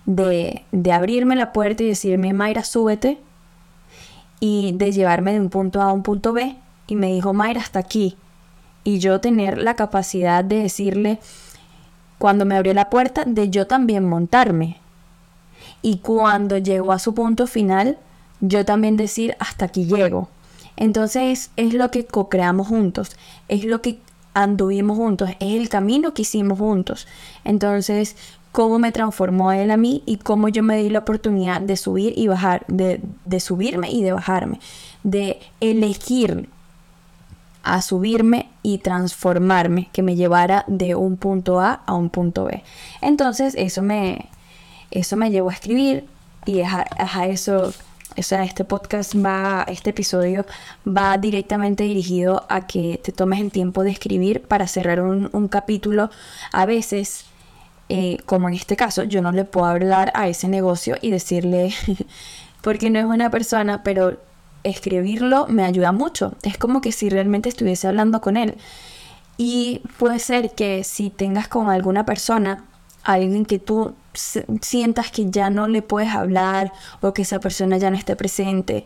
de, 0.05 0.63
abrirme 0.91 1.35
la 1.35 1.53
puerta 1.53 1.83
y 1.83 1.87
decirme, 1.87 2.33
Mayra, 2.33 2.63
súbete, 2.63 3.19
y 4.39 4.73
de 4.73 4.91
llevarme 4.91 5.33
de 5.33 5.39
un 5.39 5.49
punto 5.49 5.81
A 5.81 5.85
a 5.85 5.93
un 5.93 6.03
punto 6.03 6.33
B, 6.33 6.55
y 6.87 6.95
me 6.95 7.13
dijo, 7.13 7.33
Mayra, 7.33 7.61
hasta 7.61 7.79
aquí. 7.79 8.17
Y 8.83 8.99
yo 8.99 9.19
tener 9.19 9.57
la 9.57 9.75
capacidad 9.75 10.43
de 10.43 10.59
decirle, 10.59 11.19
cuando 12.17 12.45
me 12.45 12.55
abrió 12.55 12.73
la 12.73 12.89
puerta, 12.89 13.23
de 13.25 13.49
yo 13.49 13.67
también 13.67 14.07
montarme. 14.07 14.77
Y 15.81 15.97
cuando 15.97 16.57
llegó 16.57 16.91
a 16.91 16.99
su 16.99 17.13
punto 17.13 17.47
final, 17.47 17.97
yo 18.41 18.65
también 18.65 18.97
decir, 18.97 19.35
hasta 19.39 19.65
aquí 19.65 19.85
llego. 19.85 20.29
Entonces 20.77 21.51
es 21.55 21.73
lo 21.73 21.89
que 21.89 22.05
co-creamos 22.05 22.67
juntos, 22.67 23.15
es 23.47 23.63
lo 23.63 23.81
que 23.81 23.99
anduvimos 24.33 24.97
juntos, 24.97 25.29
es 25.39 25.55
el 25.55 25.69
camino 25.69 26.13
que 26.13 26.23
hicimos 26.23 26.59
juntos. 26.59 27.07
Entonces, 27.43 28.17
cómo 28.55 28.79
me 28.79 28.93
transformó 28.93 29.51
él 29.51 29.69
a 29.69 29.75
mí 29.75 30.01
y 30.05 30.15
cómo 30.15 30.47
yo 30.47 30.63
me 30.63 30.77
di 30.77 30.89
la 30.89 30.99
oportunidad 30.99 31.59
de 31.59 31.75
subir 31.75 32.13
y 32.15 32.29
bajar, 32.29 32.65
de, 32.69 33.01
subirme 33.41 33.91
y 33.91 34.01
de 34.01 34.13
bajarme, 34.13 34.61
de 35.03 35.41
elegir 35.59 36.47
a 37.63 37.81
subirme 37.81 38.47
y 38.63 38.77
transformarme, 38.77 39.89
que 39.91 40.03
me 40.03 40.15
llevara 40.15 40.63
de 40.67 40.95
un 40.95 41.17
punto 41.17 41.59
A 41.59 41.81
a 41.85 41.95
un 41.95 42.09
punto 42.09 42.45
B. 42.45 42.63
Entonces 43.01 43.55
eso 43.57 43.81
me, 43.81 44.29
eso 44.89 45.17
me 45.17 45.31
llevó 45.31 45.49
a 45.49 45.53
escribir 45.53 46.05
y 46.45 46.61
a, 46.61 46.85
eso, 47.27 47.73
o 48.15 48.23
sea, 48.23 48.45
este 48.45 48.63
podcast 48.63 49.15
va, 49.17 49.65
este 49.67 49.89
episodio 49.89 50.45
va 50.87 51.17
directamente 51.17 51.83
dirigido 51.83 52.45
a 52.47 52.67
que 52.67 53.01
te 53.03 53.11
tomes 53.11 53.41
el 53.41 53.51
tiempo 53.51 53.83
de 53.83 53.91
escribir 53.91 54.43
para 54.43 54.65
cerrar 54.65 55.01
un 55.01 55.47
capítulo. 55.49 56.09
A 56.53 56.65
veces 56.65 57.25
eh, 57.89 58.17
como 58.25 58.47
en 58.47 58.55
este 58.55 58.75
caso, 58.75 59.03
yo 59.03 59.21
no 59.21 59.31
le 59.31 59.45
puedo 59.45 59.67
hablar 59.67 60.11
a 60.15 60.27
ese 60.27 60.47
negocio 60.47 60.95
y 61.01 61.11
decirle, 61.11 61.73
porque 62.61 62.89
no 62.89 62.99
es 62.99 63.05
una 63.05 63.29
persona, 63.29 63.83
pero 63.83 64.19
escribirlo 64.63 65.47
me 65.47 65.63
ayuda 65.63 65.91
mucho. 65.91 66.35
Es 66.43 66.57
como 66.57 66.81
que 66.81 66.91
si 66.91 67.09
realmente 67.09 67.49
estuviese 67.49 67.87
hablando 67.87 68.21
con 68.21 68.37
él. 68.37 68.55
Y 69.37 69.81
puede 69.97 70.19
ser 70.19 70.51
que 70.51 70.83
si 70.83 71.09
tengas 71.09 71.47
con 71.47 71.69
alguna 71.69 72.05
persona, 72.05 72.65
alguien 73.03 73.45
que 73.45 73.59
tú 73.59 73.93
sientas 74.61 75.11
que 75.11 75.29
ya 75.29 75.49
no 75.49 75.67
le 75.67 75.81
puedes 75.81 76.09
hablar 76.09 76.71
o 77.01 77.13
que 77.13 77.21
esa 77.21 77.39
persona 77.39 77.77
ya 77.77 77.91
no 77.91 77.97
esté 77.97 78.15
presente, 78.15 78.85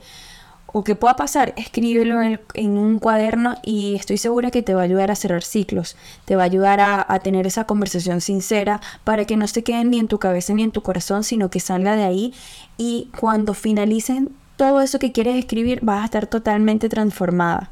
o 0.71 0.83
que 0.83 0.95
pueda 0.95 1.15
pasar, 1.15 1.53
escríbelo 1.57 2.21
en, 2.21 2.77
un 2.77 2.99
cuaderno 2.99 3.55
y 3.63 3.95
estoy 3.95 4.17
segura 4.17 4.51
que 4.51 4.61
te 4.61 4.75
va 4.75 4.81
a 4.81 4.85
ayudar 4.85 5.11
a 5.11 5.15
cerrar 5.15 5.43
ciclos, 5.43 5.95
te 6.25 6.35
va 6.35 6.43
a 6.43 6.45
ayudar 6.45 6.79
a, 6.79 7.19
tener 7.19 7.47
esa 7.47 7.65
conversación 7.65 8.21
sincera 8.21 8.79
para 9.03 9.25
que 9.25 9.35
no 9.35 9.47
se 9.47 9.63
quede 9.63 9.83
ni 9.83 9.99
en 9.99 10.07
tu 10.07 10.19
cabeza 10.19 10.53
ni 10.53 10.63
en 10.63 10.71
tu 10.71 10.81
corazón, 10.81 11.23
sino 11.23 11.49
que 11.49 11.59
salga 11.59 11.95
de 11.95 12.03
ahí 12.03 12.33
y 12.77 13.09
cuando 13.19 13.53
finalicen 13.53 14.29
todo 14.57 14.81
eso 14.81 14.99
que 14.99 15.11
quieres 15.11 15.37
escribir 15.37 15.79
vas 15.81 16.01
a 16.01 16.05
estar 16.05 16.27
totalmente 16.27 16.89
transformada. 16.89 17.71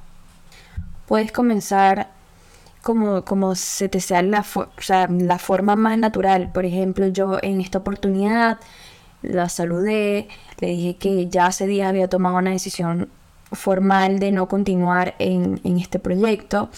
Puedes 1.08 1.32
comenzar 1.32 2.10
como, 2.82 3.24
como 3.26 3.56
se 3.56 3.90
te 3.90 4.00
sea, 4.00 4.22
la 4.22 4.44
forma 4.44 5.76
más 5.76 5.98
natural. 5.98 6.52
Por 6.54 6.66
ejemplo, 6.66 7.08
yo 7.08 7.38
en 7.42 7.62
esta 7.62 7.80
oportunidad 7.80 8.60
la 9.22 9.50
saludé, 9.50 10.28
le 10.60 10.68
dije 10.68 10.96
que 10.96 11.28
ya 11.28 11.48
hace 11.48 11.68
días 11.68 11.90
había 11.90 12.08
tomado 12.08 12.38
una 12.38 12.52
decisión 12.52 13.10
formal 13.52 14.20
de 14.20 14.32
no 14.32 14.48
continuar 14.48 15.16
en, 15.20 15.60
este 15.78 16.00
proyecto 16.00 16.70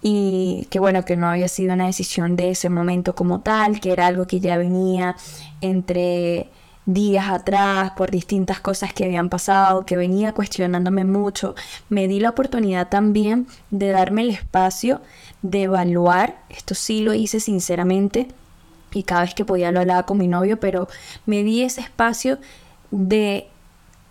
y 0.00 0.66
que 0.70 0.78
bueno, 0.78 1.04
que 1.04 1.16
no 1.16 1.28
había 1.28 1.48
sido 1.48 1.74
una 1.74 1.86
decisión 1.86 2.36
de 2.36 2.50
ese 2.50 2.70
momento 2.70 3.14
como 3.14 3.40
tal, 3.40 3.80
que 3.80 3.92
era 3.92 4.06
algo 4.06 4.26
que 4.26 4.40
ya 4.40 4.56
venía 4.56 5.16
entre 5.60 6.48
días 6.86 7.28
atrás 7.28 7.92
por 7.96 8.10
distintas 8.10 8.60
cosas 8.60 8.94
que 8.94 9.04
habían 9.04 9.28
pasado, 9.28 9.84
que 9.84 9.96
venía 9.96 10.32
cuestionándome 10.32 11.04
mucho, 11.04 11.54
me 11.90 12.08
di 12.08 12.20
la 12.20 12.30
oportunidad 12.30 12.88
también 12.88 13.46
de 13.70 13.90
darme 13.90 14.22
el 14.22 14.30
espacio 14.30 15.02
de 15.42 15.64
evaluar, 15.64 16.38
esto 16.48 16.74
sí 16.74 17.00
lo 17.00 17.12
hice 17.12 17.40
sinceramente, 17.40 18.28
y 18.92 19.02
cada 19.02 19.22
vez 19.22 19.34
que 19.34 19.44
podía 19.44 19.72
lo 19.72 19.80
hablaba 19.80 20.04
con 20.04 20.18
mi 20.18 20.28
novio, 20.28 20.58
pero 20.60 20.88
me 21.26 21.42
di 21.42 21.62
ese 21.62 21.80
espacio 21.80 22.38
de, 22.90 23.48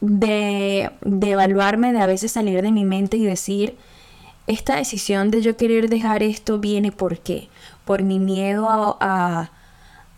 de, 0.01 0.91
de 1.01 1.31
evaluarme, 1.31 1.93
de 1.93 2.01
a 2.01 2.05
veces 2.07 2.31
salir 2.31 2.61
de 2.61 2.71
mi 2.71 2.85
mente 2.85 3.17
y 3.17 3.25
decir, 3.25 3.77
esta 4.47 4.77
decisión 4.77 5.29
de 5.29 5.41
yo 5.41 5.57
querer 5.57 5.89
dejar 5.89 6.23
esto 6.23 6.59
viene 6.59 6.91
por 6.91 7.19
qué? 7.19 7.49
Por 7.85 8.03
mi 8.03 8.17
miedo 8.17 8.97
a, 8.99 9.51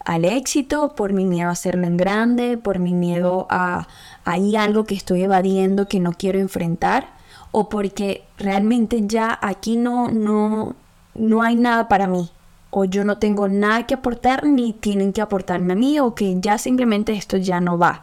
al 0.06 0.26
éxito, 0.26 0.96
por 0.96 1.14
mi 1.14 1.26
miedo 1.26 1.50
a 1.50 1.54
hacerlo 1.54 1.88
en 1.88 1.98
grande, 1.98 2.58
por 2.58 2.80
mi 2.80 2.94
miedo 2.94 3.48
a 3.50 3.88
hay 4.26 4.56
algo 4.56 4.86
que 4.86 4.96
estoy 4.96 5.24
evadiendo 5.24 5.88
que 5.88 6.00
no 6.00 6.14
quiero 6.14 6.40
enfrentar 6.40 7.08
o 7.52 7.70
porque 7.70 8.24
realmente 8.38 9.02
ya 9.08 9.38
aquí 9.42 9.76
no 9.76 10.10
no 10.10 10.76
no 11.16 11.42
hay 11.42 11.56
nada 11.56 11.88
para 11.88 12.06
mí 12.06 12.30
o 12.72 12.86
yo 12.86 13.04
no 13.04 13.18
tengo 13.18 13.48
nada 13.48 13.86
que 13.88 13.96
aportar 13.96 14.46
ni 14.46 14.74
tienen 14.74 15.14
que 15.14 15.22
aportarme 15.22 15.74
a 15.74 15.76
mí 15.76 16.00
o 16.00 16.14
que 16.14 16.40
ya 16.40 16.58
simplemente 16.58 17.14
esto 17.14 17.38
ya 17.38 17.60
no 17.60 17.78
va. 17.78 18.02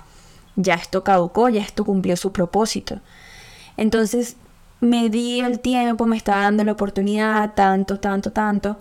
Ya 0.56 0.74
esto 0.74 1.04
caducó, 1.04 1.48
ya 1.48 1.60
esto 1.60 1.84
cumplió 1.84 2.16
su 2.16 2.32
propósito. 2.32 3.00
Entonces 3.76 4.36
me 4.80 5.08
di 5.08 5.40
el 5.40 5.60
tiempo, 5.60 6.06
me 6.06 6.16
estaba 6.16 6.42
dando 6.42 6.64
la 6.64 6.72
oportunidad, 6.72 7.54
tanto, 7.54 8.00
tanto, 8.00 8.32
tanto. 8.32 8.78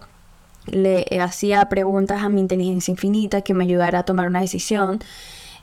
Le 0.65 1.05
hacía 1.21 1.67
preguntas 1.69 2.23
a 2.23 2.29
mi 2.29 2.41
inteligencia 2.41 2.91
infinita 2.91 3.41
que 3.41 3.53
me 3.53 3.65
ayudara 3.65 3.99
a 3.99 4.03
tomar 4.03 4.27
una 4.27 4.41
decisión. 4.41 4.99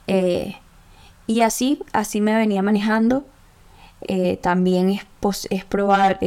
Eh, 0.06 0.56
y 1.26 1.40
así, 1.40 1.82
así 1.92 2.20
me 2.20 2.36
venía 2.36 2.62
manejando. 2.62 3.24
Eh, 4.02 4.36
también 4.36 4.90
es, 4.90 5.06
es 5.50 5.64
probable, 5.64 6.18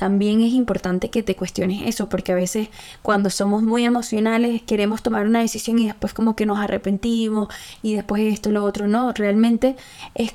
también 0.00 0.40
es 0.40 0.54
importante 0.54 1.10
que 1.10 1.22
te 1.22 1.36
cuestiones 1.36 1.82
eso, 1.84 2.08
porque 2.08 2.32
a 2.32 2.34
veces 2.34 2.68
cuando 3.02 3.28
somos 3.28 3.62
muy 3.62 3.84
emocionales 3.84 4.62
queremos 4.62 5.02
tomar 5.02 5.26
una 5.26 5.40
decisión 5.40 5.78
y 5.78 5.84
después 5.88 6.14
como 6.14 6.34
que 6.34 6.46
nos 6.46 6.58
arrepentimos 6.58 7.48
y 7.82 7.96
después 7.96 8.22
esto, 8.32 8.50
lo 8.50 8.64
otro, 8.64 8.88
no, 8.88 9.12
realmente 9.12 9.76
es 10.14 10.32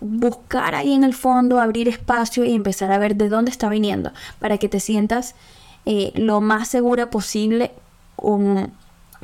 buscar 0.00 0.76
ahí 0.76 0.92
en 0.92 1.02
el 1.02 1.14
fondo, 1.14 1.60
abrir 1.60 1.88
espacio 1.88 2.44
y 2.44 2.54
empezar 2.54 2.92
a 2.92 2.98
ver 2.98 3.16
de 3.16 3.28
dónde 3.28 3.50
está 3.50 3.68
viniendo, 3.68 4.12
para 4.38 4.56
que 4.58 4.68
te 4.68 4.78
sientas 4.78 5.34
eh, 5.84 6.12
lo 6.14 6.40
más 6.40 6.68
segura 6.68 7.10
posible, 7.10 7.72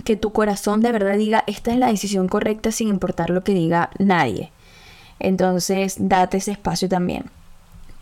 que 0.03 0.17
tu 0.17 0.33
corazón 0.33 0.81
de 0.81 0.91
verdad 0.91 1.17
diga, 1.17 1.45
esta 1.47 1.71
es 1.71 1.79
la 1.79 1.87
decisión 1.87 2.27
correcta 2.27 2.73
sin 2.73 2.89
importar 2.89 3.31
lo 3.31 3.45
que 3.45 3.55
diga 3.55 3.91
nadie. 4.01 4.51
Entonces, 5.21 5.95
date 6.01 6.39
ese 6.39 6.51
espacio 6.51 6.89
también. 6.89 7.31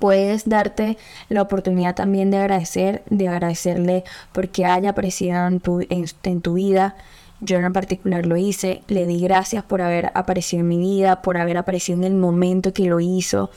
Puedes 0.03 0.49
darte 0.49 0.99
la 1.29 1.43
oportunidad 1.43 1.95
también 1.95 2.33
de 2.33 2.39
agradecer, 2.39 3.05
de 3.09 3.29
agradecerle 3.29 4.03
porque 4.33 4.65
haya 4.65 4.91
aparecido 4.91 5.47
en 5.47 5.61
tu, 5.61 5.87
en, 5.89 6.41
tu 6.41 6.55
vida. 6.55 6.97
Yo 7.41 7.59
en 7.59 7.73
particular 7.73 8.27
lo 8.27 8.37
hice, 8.37 8.83
le 8.89 9.07
di 9.07 9.21
gracias 9.21 9.63
por 9.63 9.81
haber 9.81 10.11
aparecido 10.15 10.63
en 10.63 10.67
mi 10.67 10.79
vida, 10.79 11.23
por 11.23 11.37
haber 11.37 11.57
aparecido 11.57 11.99
en 11.99 12.05
el 12.05 12.15
momento 12.15 12.73
que 12.73 12.87
lo 12.87 12.99
hizo. 12.99 13.51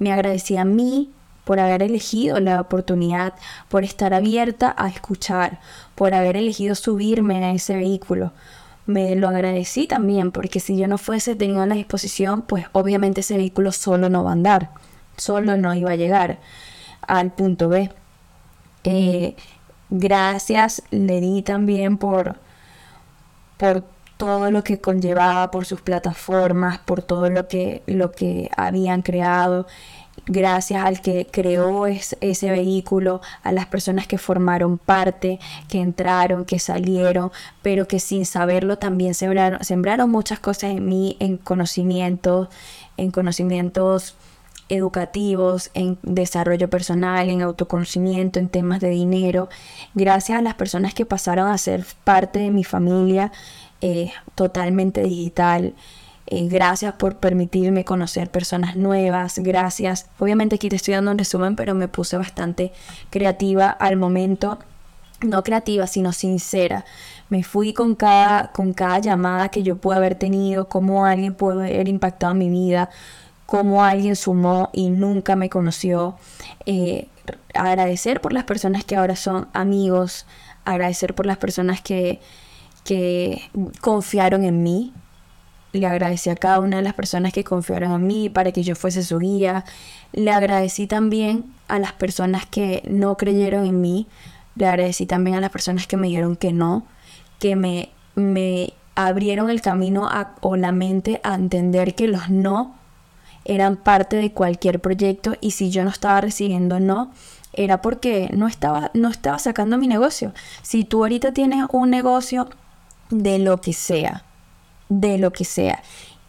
Me 0.00 0.12
agradecí 0.12 0.56
a 0.56 0.64
mí 0.64 1.12
por 1.44 1.60
haber 1.60 1.84
elegido 1.84 2.40
la 2.40 2.60
oportunidad, 2.60 3.34
por 3.68 3.84
estar 3.84 4.12
abierta 4.12 4.74
a 4.76 4.88
escuchar, 4.88 5.60
por 5.94 6.14
haber 6.14 6.36
elegido 6.36 6.74
subirme 6.74 7.44
a 7.44 7.52
ese 7.52 7.76
vehículo. 7.76 8.32
Me 8.86 9.14
lo 9.14 9.28
agradecí 9.28 9.86
también 9.86 10.32
porque 10.32 10.58
si 10.58 10.76
yo 10.76 10.88
no 10.88 10.98
fuese 10.98 11.36
tenido 11.36 11.64
la 11.64 11.76
disposición, 11.76 12.42
pues 12.42 12.66
obviamente 12.72 13.20
ese 13.20 13.36
vehículo 13.36 13.70
solo 13.70 14.08
no 14.08 14.24
va 14.24 14.30
a 14.30 14.32
andar, 14.32 14.70
solo 15.16 15.56
no 15.56 15.74
iba 15.74 15.92
a 15.92 15.96
llegar 15.96 16.38
al 17.02 17.32
punto 17.32 17.68
B. 17.68 17.90
Eh, 18.84 19.36
gracias 19.90 20.82
le 20.90 21.20
di 21.20 21.42
también 21.42 21.98
por, 21.98 22.36
por 23.56 23.84
todo 24.16 24.50
lo 24.50 24.62
que 24.64 24.80
conllevaba, 24.80 25.50
por 25.50 25.66
sus 25.66 25.80
plataformas, 25.80 26.78
por 26.78 27.02
todo 27.02 27.30
lo 27.30 27.48
que, 27.48 27.82
lo 27.86 28.12
que 28.12 28.50
habían 28.56 29.02
creado 29.02 29.66
gracias 30.26 30.84
al 30.84 31.00
que 31.00 31.26
creó 31.30 31.86
ese 31.86 32.50
vehículo, 32.50 33.20
a 33.42 33.52
las 33.52 33.66
personas 33.66 34.06
que 34.06 34.18
formaron 34.18 34.78
parte, 34.78 35.40
que 35.68 35.80
entraron, 35.80 36.44
que 36.44 36.58
salieron, 36.58 37.32
pero 37.62 37.88
que 37.88 37.98
sin 37.98 38.26
saberlo 38.26 38.78
también 38.78 39.14
sembraron, 39.14 39.64
sembraron 39.64 40.10
muchas 40.10 40.38
cosas 40.38 40.70
en 40.70 40.86
mí, 40.86 41.16
en 41.18 41.38
conocimientos, 41.38 42.48
en 42.96 43.10
conocimientos 43.10 44.14
educativos, 44.68 45.70
en 45.74 45.98
desarrollo 46.02 46.70
personal, 46.70 47.28
en 47.28 47.42
autoconocimiento, 47.42 48.38
en 48.38 48.48
temas 48.48 48.80
de 48.80 48.90
dinero, 48.90 49.48
gracias 49.94 50.38
a 50.38 50.42
las 50.42 50.54
personas 50.54 50.94
que 50.94 51.06
pasaron 51.06 51.48
a 51.48 51.58
ser 51.58 51.84
parte 52.04 52.38
de 52.38 52.50
mi 52.50 52.64
familia 52.64 53.32
eh, 53.80 54.12
totalmente 54.34 55.02
digital. 55.02 55.74
Eh, 56.28 56.48
gracias 56.48 56.94
por 56.94 57.16
permitirme 57.16 57.84
conocer 57.84 58.30
personas 58.30 58.76
nuevas. 58.76 59.38
Gracias. 59.38 60.06
Obviamente 60.18 60.54
aquí 60.54 60.68
te 60.68 60.76
estoy 60.76 60.94
dando 60.94 61.10
un 61.10 61.18
resumen, 61.18 61.56
pero 61.56 61.74
me 61.74 61.88
puse 61.88 62.16
bastante 62.16 62.72
creativa 63.10 63.68
al 63.68 63.96
momento. 63.96 64.58
No 65.20 65.42
creativa, 65.42 65.86
sino 65.86 66.12
sincera. 66.12 66.84
Me 67.28 67.42
fui 67.42 67.72
con 67.72 67.94
cada, 67.94 68.52
con 68.52 68.72
cada 68.72 68.98
llamada 68.98 69.48
que 69.48 69.62
yo 69.62 69.76
pude 69.76 69.96
haber 69.96 70.14
tenido, 70.14 70.68
cómo 70.68 71.04
alguien 71.04 71.34
puede 71.34 71.74
haber 71.74 71.88
impactado 71.88 72.34
mi 72.34 72.50
vida, 72.50 72.88
cómo 73.46 73.84
alguien 73.84 74.16
sumó 74.16 74.70
y 74.72 74.90
nunca 74.90 75.36
me 75.36 75.50
conoció. 75.50 76.16
Eh, 76.66 77.08
agradecer 77.54 78.20
por 78.20 78.32
las 78.32 78.44
personas 78.44 78.84
que 78.84 78.96
ahora 78.96 79.16
son 79.16 79.48
amigos, 79.52 80.26
agradecer 80.64 81.14
por 81.14 81.26
las 81.26 81.38
personas 81.38 81.80
que, 81.80 82.20
que 82.84 83.42
confiaron 83.80 84.44
en 84.44 84.62
mí, 84.62 84.92
le 85.72 85.86
agradecí 85.86 86.28
a 86.28 86.36
cada 86.36 86.60
una 86.60 86.76
de 86.76 86.82
las 86.82 86.94
personas 86.94 87.32
que 87.32 87.44
confiaron 87.44 87.92
en 87.92 88.06
mí 88.06 88.28
para 88.28 88.52
que 88.52 88.62
yo 88.62 88.74
fuese 88.74 89.02
su 89.02 89.18
guía. 89.18 89.64
Le 90.12 90.30
agradecí 90.30 90.86
también 90.86 91.46
a 91.68 91.78
las 91.78 91.92
personas 91.94 92.44
que 92.44 92.82
no 92.86 93.16
creyeron 93.16 93.64
en 93.64 93.80
mí. 93.80 94.06
Le 94.54 94.66
agradecí 94.66 95.06
también 95.06 95.36
a 95.36 95.40
las 95.40 95.50
personas 95.50 95.86
que 95.86 95.96
me 95.96 96.08
dijeron 96.08 96.36
que 96.36 96.52
no, 96.52 96.84
que 97.38 97.56
me, 97.56 97.88
me 98.14 98.74
abrieron 98.94 99.48
el 99.48 99.62
camino 99.62 100.10
o 100.42 100.56
la 100.56 100.72
mente 100.72 101.20
a 101.24 101.34
entender 101.34 101.94
que 101.94 102.06
los 102.06 102.28
no 102.28 102.74
eran 103.44 103.76
parte 103.76 104.16
de 104.16 104.32
cualquier 104.32 104.80
proyecto 104.80 105.34
y 105.40 105.52
si 105.52 105.70
yo 105.70 105.84
no 105.84 105.90
estaba 105.90 106.20
recibiendo 106.20 106.80
no, 106.80 107.12
era 107.52 107.82
porque 107.82 108.30
no 108.32 108.46
estaba, 108.46 108.90
no 108.94 109.08
estaba 109.08 109.38
sacando 109.38 109.78
mi 109.78 109.88
negocio. 109.88 110.32
Si 110.62 110.84
tú 110.84 111.02
ahorita 111.02 111.32
tienes 111.32 111.66
un 111.72 111.90
negocio 111.90 112.48
de 113.10 113.38
lo 113.38 113.60
que 113.60 113.72
sea, 113.72 114.24
de 114.88 115.18
lo 115.18 115.32
que 115.32 115.44
sea 115.44 115.82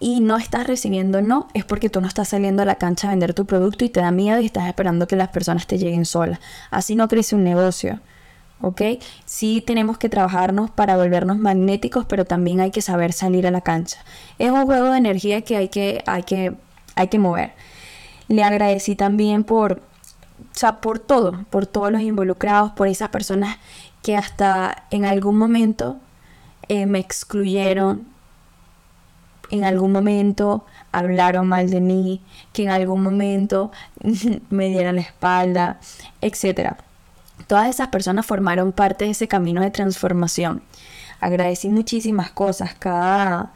y 0.03 0.19
no 0.19 0.35
estás 0.35 0.67
recibiendo 0.67 1.21
no, 1.21 1.47
es 1.53 1.63
porque 1.63 1.89
tú 1.89 2.01
no 2.01 2.07
estás 2.07 2.27
saliendo 2.27 2.61
a 2.61 2.65
la 2.65 2.75
cancha 2.75 3.07
a 3.07 3.11
vender 3.11 3.33
tu 3.33 3.45
producto 3.45 3.85
y 3.85 3.89
te 3.89 4.01
da 4.01 4.11
miedo 4.11 4.41
y 4.41 4.45
estás 4.47 4.67
esperando 4.67 5.07
que 5.07 5.15
las 5.15 5.29
personas 5.29 5.65
te 5.65 5.77
lleguen 5.77 6.03
solas. 6.03 6.39
Así 6.71 6.95
no 6.95 7.07
crece 7.07 7.35
un 7.35 7.45
negocio. 7.45 8.01
¿Ok? 8.59 8.81
Sí 9.25 9.63
tenemos 9.65 9.97
que 9.97 10.09
trabajarnos 10.09 10.71
para 10.71 10.97
volvernos 10.97 11.37
magnéticos, 11.37 12.05
pero 12.05 12.25
también 12.25 12.59
hay 12.59 12.71
que 12.71 12.81
saber 12.81 13.13
salir 13.13 13.47
a 13.47 13.51
la 13.51 13.61
cancha. 13.61 13.99
Es 14.39 14.51
un 14.51 14.65
juego 14.65 14.91
de 14.91 14.97
energía 14.97 15.41
que 15.41 15.55
hay 15.55 15.69
que, 15.69 16.03
hay 16.05 16.23
que, 16.23 16.53
hay 16.95 17.07
que 17.07 17.19
mover. 17.19 17.53
Le 18.27 18.43
agradecí 18.43 18.95
también 18.95 19.43
por, 19.43 19.81
o 19.81 20.81
por 20.81 20.99
todo, 20.99 21.45
por 21.49 21.65
todos 21.65 21.91
los 21.91 22.01
involucrados, 22.01 22.71
por 22.71 22.87
esas 22.87 23.09
personas 23.09 23.57
que 24.01 24.15
hasta 24.15 24.83
en 24.91 25.05
algún 25.05 25.37
momento 25.37 25.97
eh, 26.67 26.85
me 26.85 26.99
excluyeron, 26.99 28.05
en 29.49 29.63
algún 29.63 29.91
momento 29.91 30.65
hablaron 30.91 31.47
mal 31.47 31.69
de 31.69 31.81
mí, 31.81 32.21
que 32.53 32.63
en 32.63 32.69
algún 32.69 33.03
momento 33.03 33.71
me 34.49 34.69
dieran 34.69 34.95
la 34.95 35.01
espalda, 35.01 35.79
etc. 36.21 36.75
Todas 37.47 37.69
esas 37.69 37.89
personas 37.89 38.25
formaron 38.25 38.71
parte 38.71 39.05
de 39.05 39.11
ese 39.11 39.27
camino 39.27 39.61
de 39.61 39.71
transformación. 39.71 40.61
Agradecí 41.19 41.69
muchísimas 41.69 42.31
cosas, 42.31 42.75
cada, 42.75 43.53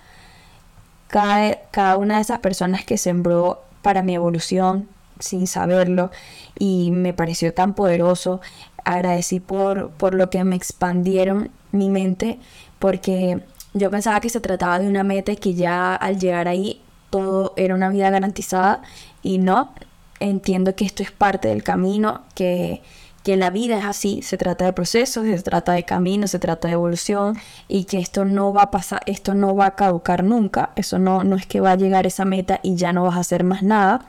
cada, 1.07 1.59
cada 1.71 1.97
una 1.97 2.15
de 2.15 2.21
esas 2.21 2.39
personas 2.39 2.83
que 2.85 2.97
sembró 2.97 3.61
para 3.81 4.03
mi 4.03 4.15
evolución 4.15 4.87
sin 5.19 5.47
saberlo 5.47 6.11
y 6.57 6.91
me 6.91 7.13
pareció 7.13 7.53
tan 7.53 7.73
poderoso. 7.73 8.41
Agradecí 8.83 9.39
por, 9.39 9.89
por 9.91 10.13
lo 10.13 10.29
que 10.29 10.43
me 10.43 10.55
expandieron 10.55 11.49
mi 11.71 11.89
mente 11.89 12.39
porque 12.79 13.41
yo 13.73 13.91
pensaba 13.91 14.19
que 14.19 14.29
se 14.29 14.39
trataba 14.39 14.79
de 14.79 14.87
una 14.87 15.03
meta 15.03 15.31
y 15.31 15.37
que 15.37 15.53
ya 15.53 15.95
al 15.95 16.19
llegar 16.19 16.47
ahí 16.47 16.81
todo 17.09 17.53
era 17.57 17.75
una 17.75 17.89
vida 17.89 18.09
garantizada 18.09 18.81
y 19.23 19.37
no, 19.37 19.73
entiendo 20.19 20.75
que 20.75 20.85
esto 20.85 21.03
es 21.03 21.11
parte 21.11 21.47
del 21.47 21.63
camino, 21.63 22.21
que, 22.35 22.81
que 23.27 23.35
la 23.35 23.49
vida 23.49 23.77
es 23.77 23.83
así, 23.83 24.21
se 24.21 24.37
trata 24.37 24.63
de 24.63 24.71
procesos, 24.71 25.25
se 25.25 25.41
trata 25.41 25.73
de 25.73 25.83
camino, 25.83 26.27
se 26.27 26.39
trata 26.39 26.69
de 26.69 26.75
evolución 26.75 27.37
y 27.67 27.83
que 27.83 27.99
esto 27.99 28.23
no 28.23 28.53
va 28.53 28.61
a 28.61 28.71
pasar, 28.71 29.01
esto 29.05 29.33
no 29.33 29.53
va 29.53 29.65
a 29.65 29.75
caducar 29.75 30.23
nunca, 30.23 30.69
eso 30.77 30.97
no, 30.97 31.25
no 31.25 31.35
es 31.35 31.45
que 31.45 31.59
va 31.59 31.71
a 31.71 31.75
llegar 31.75 32.07
esa 32.07 32.23
meta 32.23 32.61
y 32.63 32.75
ya 32.75 32.93
no 32.93 33.03
vas 33.03 33.17
a 33.17 33.19
hacer 33.19 33.43
más 33.43 33.63
nada. 33.63 34.05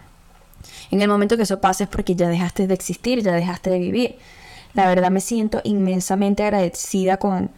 En 0.92 1.02
el 1.02 1.08
momento 1.08 1.36
que 1.36 1.42
eso 1.42 1.60
pase 1.60 1.82
es 1.82 1.90
porque 1.90 2.14
ya 2.14 2.28
dejaste 2.28 2.68
de 2.68 2.74
existir, 2.74 3.20
ya 3.20 3.32
dejaste 3.32 3.70
de 3.70 3.80
vivir. 3.80 4.18
La 4.74 4.86
verdad 4.86 5.10
me 5.10 5.20
siento 5.20 5.62
inmensamente 5.64 6.44
agradecida 6.44 7.16
con, 7.16 7.50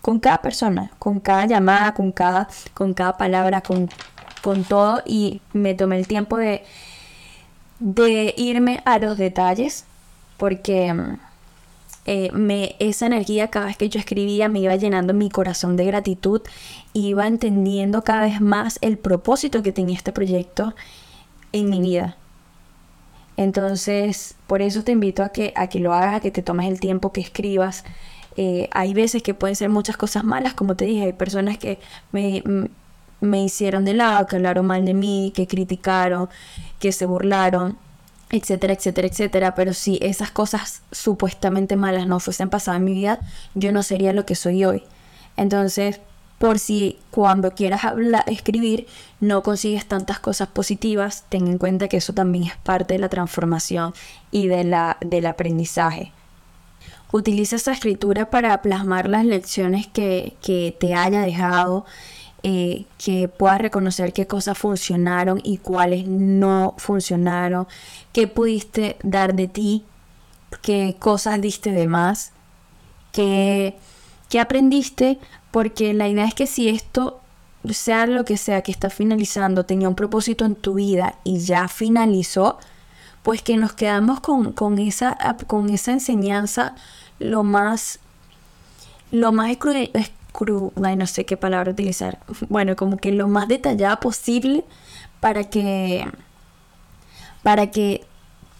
con 0.00 0.20
cada 0.20 0.40
persona, 0.40 0.92
con 1.00 1.18
cada 1.18 1.46
llamada, 1.46 1.94
con 1.94 2.12
cada, 2.12 2.46
con 2.74 2.94
cada 2.94 3.16
palabra, 3.16 3.60
con, 3.60 3.90
con 4.40 4.62
todo 4.62 5.02
y 5.04 5.40
me 5.52 5.74
tomé 5.74 5.98
el 5.98 6.06
tiempo 6.06 6.36
de, 6.36 6.62
de 7.80 8.34
irme 8.36 8.82
a 8.84 9.00
los 9.00 9.18
detalles 9.18 9.84
porque 10.38 10.94
eh, 12.06 12.30
me, 12.32 12.74
esa 12.78 13.04
energía 13.04 13.48
cada 13.48 13.66
vez 13.66 13.76
que 13.76 13.90
yo 13.90 14.00
escribía 14.00 14.48
me 14.48 14.60
iba 14.60 14.74
llenando 14.76 15.12
mi 15.12 15.28
corazón 15.28 15.76
de 15.76 15.84
gratitud, 15.84 16.40
iba 16.94 17.26
entendiendo 17.26 18.02
cada 18.02 18.22
vez 18.22 18.40
más 18.40 18.78
el 18.80 18.96
propósito 18.96 19.62
que 19.62 19.72
tenía 19.72 19.94
este 19.94 20.12
proyecto 20.12 20.74
en 21.52 21.68
mi 21.68 21.82
vida. 21.82 22.16
Entonces, 23.36 24.36
por 24.46 24.62
eso 24.62 24.82
te 24.84 24.92
invito 24.92 25.22
a 25.22 25.28
que, 25.28 25.52
a 25.54 25.68
que 25.68 25.80
lo 25.80 25.92
hagas, 25.92 26.14
a 26.14 26.20
que 26.20 26.30
te 26.30 26.42
tomes 26.42 26.66
el 26.66 26.80
tiempo, 26.80 27.12
que 27.12 27.20
escribas, 27.20 27.84
eh, 28.36 28.68
hay 28.72 28.94
veces 28.94 29.22
que 29.22 29.34
pueden 29.34 29.54
ser 29.54 29.68
muchas 29.68 29.96
cosas 29.98 30.24
malas, 30.24 30.54
como 30.54 30.76
te 30.76 30.86
dije, 30.86 31.04
hay 31.04 31.12
personas 31.12 31.58
que 31.58 31.78
me, 32.10 32.42
me 33.20 33.44
hicieron 33.44 33.84
de 33.84 33.94
lado, 33.94 34.26
que 34.26 34.36
hablaron 34.36 34.66
mal 34.66 34.84
de 34.84 34.94
mí, 34.94 35.32
que 35.36 35.46
criticaron, 35.46 36.28
que 36.78 36.90
se 36.92 37.04
burlaron, 37.04 37.76
etcétera, 38.30 38.74
etcétera, 38.74 39.08
etcétera. 39.08 39.54
Pero 39.54 39.74
si 39.74 39.98
esas 40.02 40.30
cosas 40.30 40.82
supuestamente 40.92 41.76
malas 41.76 42.06
no 42.06 42.20
fuesen 42.20 42.50
pasadas 42.50 42.78
en 42.78 42.84
mi 42.84 42.94
vida, 42.94 43.20
yo 43.54 43.72
no 43.72 43.82
sería 43.82 44.12
lo 44.12 44.26
que 44.26 44.34
soy 44.34 44.64
hoy. 44.64 44.82
Entonces, 45.36 46.00
por 46.38 46.58
si 46.58 46.98
cuando 47.10 47.50
quieras 47.50 47.84
hablar, 47.84 48.24
escribir 48.28 48.86
no 49.20 49.42
consigues 49.42 49.86
tantas 49.86 50.20
cosas 50.20 50.48
positivas, 50.48 51.24
ten 51.28 51.48
en 51.48 51.58
cuenta 51.58 51.88
que 51.88 51.96
eso 51.96 52.12
también 52.12 52.44
es 52.44 52.56
parte 52.56 52.94
de 52.94 53.00
la 53.00 53.08
transformación 53.08 53.92
y 54.30 54.46
de 54.46 54.64
la, 54.64 54.98
del 55.00 55.26
aprendizaje. 55.26 56.12
Utiliza 57.10 57.56
esa 57.56 57.72
escritura 57.72 58.30
para 58.30 58.60
plasmar 58.62 59.08
las 59.08 59.24
lecciones 59.24 59.86
que, 59.86 60.36
te 60.78 60.94
haya 60.94 61.22
dejado, 61.22 61.86
eh, 62.44 62.84
que 63.04 63.26
puedas 63.26 63.60
reconocer 63.60 64.12
qué 64.12 64.28
cosas 64.28 64.56
funcionaron 64.56 65.40
y 65.42 65.58
cuáles 65.58 66.06
no 66.06 66.74
funcionaron, 66.78 67.66
qué 68.12 68.28
pudiste 68.28 68.96
dar 69.02 69.34
de 69.34 69.48
ti, 69.48 69.84
qué 70.62 70.96
cosas 70.98 71.40
diste 71.40 71.72
de 71.72 71.88
más, 71.88 72.32
qué, 73.12 73.76
qué 74.28 74.38
aprendiste, 74.38 75.18
porque 75.50 75.94
la 75.94 76.08
idea 76.08 76.26
es 76.26 76.34
que 76.34 76.46
si 76.46 76.68
esto 76.68 77.20
sea 77.70 78.06
lo 78.06 78.24
que 78.24 78.36
sea 78.36 78.62
que 78.62 78.70
está 78.70 78.88
finalizando, 78.88 79.64
tenía 79.64 79.88
un 79.88 79.96
propósito 79.96 80.44
en 80.44 80.54
tu 80.54 80.74
vida 80.74 81.16
y 81.24 81.40
ya 81.40 81.66
finalizó, 81.66 82.58
pues 83.22 83.42
que 83.42 83.56
nos 83.56 83.72
quedamos 83.72 84.20
con, 84.20 84.52
con, 84.52 84.78
esa, 84.78 85.18
con 85.46 85.70
esa 85.70 85.92
enseñanza 85.92 86.74
lo 87.18 87.42
más, 87.42 87.98
lo 89.10 89.32
más 89.32 89.50
no 90.46 91.06
sé 91.06 91.24
qué 91.24 91.36
palabra 91.36 91.72
utilizar, 91.72 92.18
bueno, 92.48 92.76
como 92.76 92.96
que 92.96 93.12
lo 93.12 93.28
más 93.28 93.48
detallada 93.48 94.00
posible 94.00 94.64
para 95.20 95.44
que, 95.44 96.06
para 97.42 97.70
que 97.70 98.04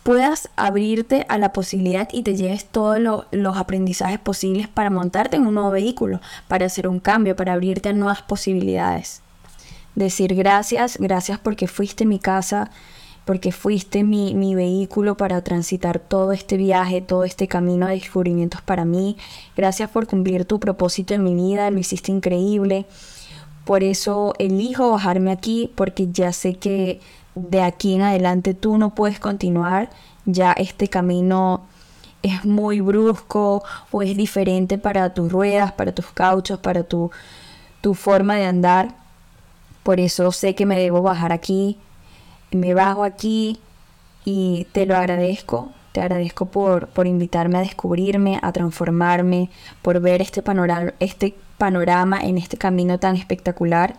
puedas 0.03 0.49
abrirte 0.57 1.27
a 1.29 1.38
la 1.38 1.53
posibilidad 1.53 2.09
y 2.12 2.23
te 2.23 2.35
lleves 2.35 2.64
todos 2.64 2.99
los 3.31 3.57
aprendizajes 3.57 4.19
posibles 4.19 4.67
para 4.67 4.91
montarte 4.91 5.37
en 5.37 5.47
un 5.47 5.55
nuevo 5.55 5.71
vehículo, 5.71 6.21
para 6.49 6.67
hacer 6.67 6.88
un 6.88 6.99
cambio, 6.99 7.37
para 7.37 7.53
abrirte 7.53 7.91
a 7.91 7.93
nuevas 7.93 8.23
posibilidades. 8.23 9.23
Decir 9.95 10.35
gracias, 10.35 10.97
gracias 10.99 11.38
porque 11.38 11.67
fuiste 11.67 12.07
mi 12.07 12.19
casa, 12.19 12.71
porque 13.29 13.53
fuiste 13.53 14.05
mi, 14.05 14.35
mi 14.35 14.55
vehículo 14.55 15.19
para 15.19 15.43
transitar 15.43 15.99
todo 15.99 16.33
este 16.33 16.57
viaje, 16.57 17.03
todo 17.03 17.25
este 17.25 17.47
camino 17.47 17.87
de 17.87 17.93
descubrimientos 17.93 18.62
para 18.62 18.87
mí. 18.87 19.19
Gracias 19.55 19.91
por 19.91 20.07
cumplir 20.07 20.47
tu 20.47 20.59
propósito 20.59 21.12
en 21.12 21.25
mi 21.25 21.35
vida, 21.35 21.71
lo 21.71 21.79
hiciste 21.79 22.11
increíble. 22.11 22.87
Por 23.67 23.83
eso 23.83 24.33
elijo 24.38 24.93
bajarme 24.93 25.31
aquí, 25.31 25.71
porque 25.75 26.09
ya 26.11 26.33
sé 26.33 26.55
que 26.55 27.03
de 27.35 27.61
aquí 27.61 27.97
en 27.97 28.01
adelante 28.01 28.55
tú 28.55 28.79
no 28.79 28.95
puedes 28.95 29.21
continuar, 29.21 29.91
ya 30.25 30.53
este 30.53 30.88
camino 30.88 31.67
es 32.23 32.47
muy 32.47 32.81
brusco 32.81 33.62
o 33.91 34.01
es 34.01 34.17
diferente 34.17 34.79
para 34.79 35.12
tus 35.12 35.31
ruedas, 35.31 35.73
para 35.73 35.93
tus 35.93 36.07
cauchos, 36.07 36.61
para 36.61 36.83
tu, 36.83 37.11
tu 37.83 37.93
forma 37.93 38.37
de 38.37 38.47
andar. 38.47 38.95
Por 39.83 40.01
eso 40.01 40.33
sé 40.33 40.55
que 40.55 40.64
me 40.64 40.79
debo 40.79 41.03
bajar 41.03 41.31
aquí, 41.31 41.77
me 42.51 42.75
bajo 42.75 43.05
aquí 43.05 43.59
y 44.25 44.67
te 44.73 44.87
lo 44.87 44.97
agradezco. 44.97 45.73
Te 45.93 46.01
agradezco 46.01 46.47
por, 46.47 46.89
por 46.89 47.07
invitarme 47.07 47.59
a 47.59 47.63
descubrirme, 47.63 48.39
a 48.43 48.53
transformarme, 48.53 49.51
por 49.83 50.01
ver 50.01 50.21
este 50.21 50.43
panorama, 50.43 50.93
este 51.01 51.35
panorama 51.57 52.21
en 52.21 52.39
este 52.39 52.57
camino 52.57 52.99
tan 52.99 53.17
espectacular. 53.17 53.97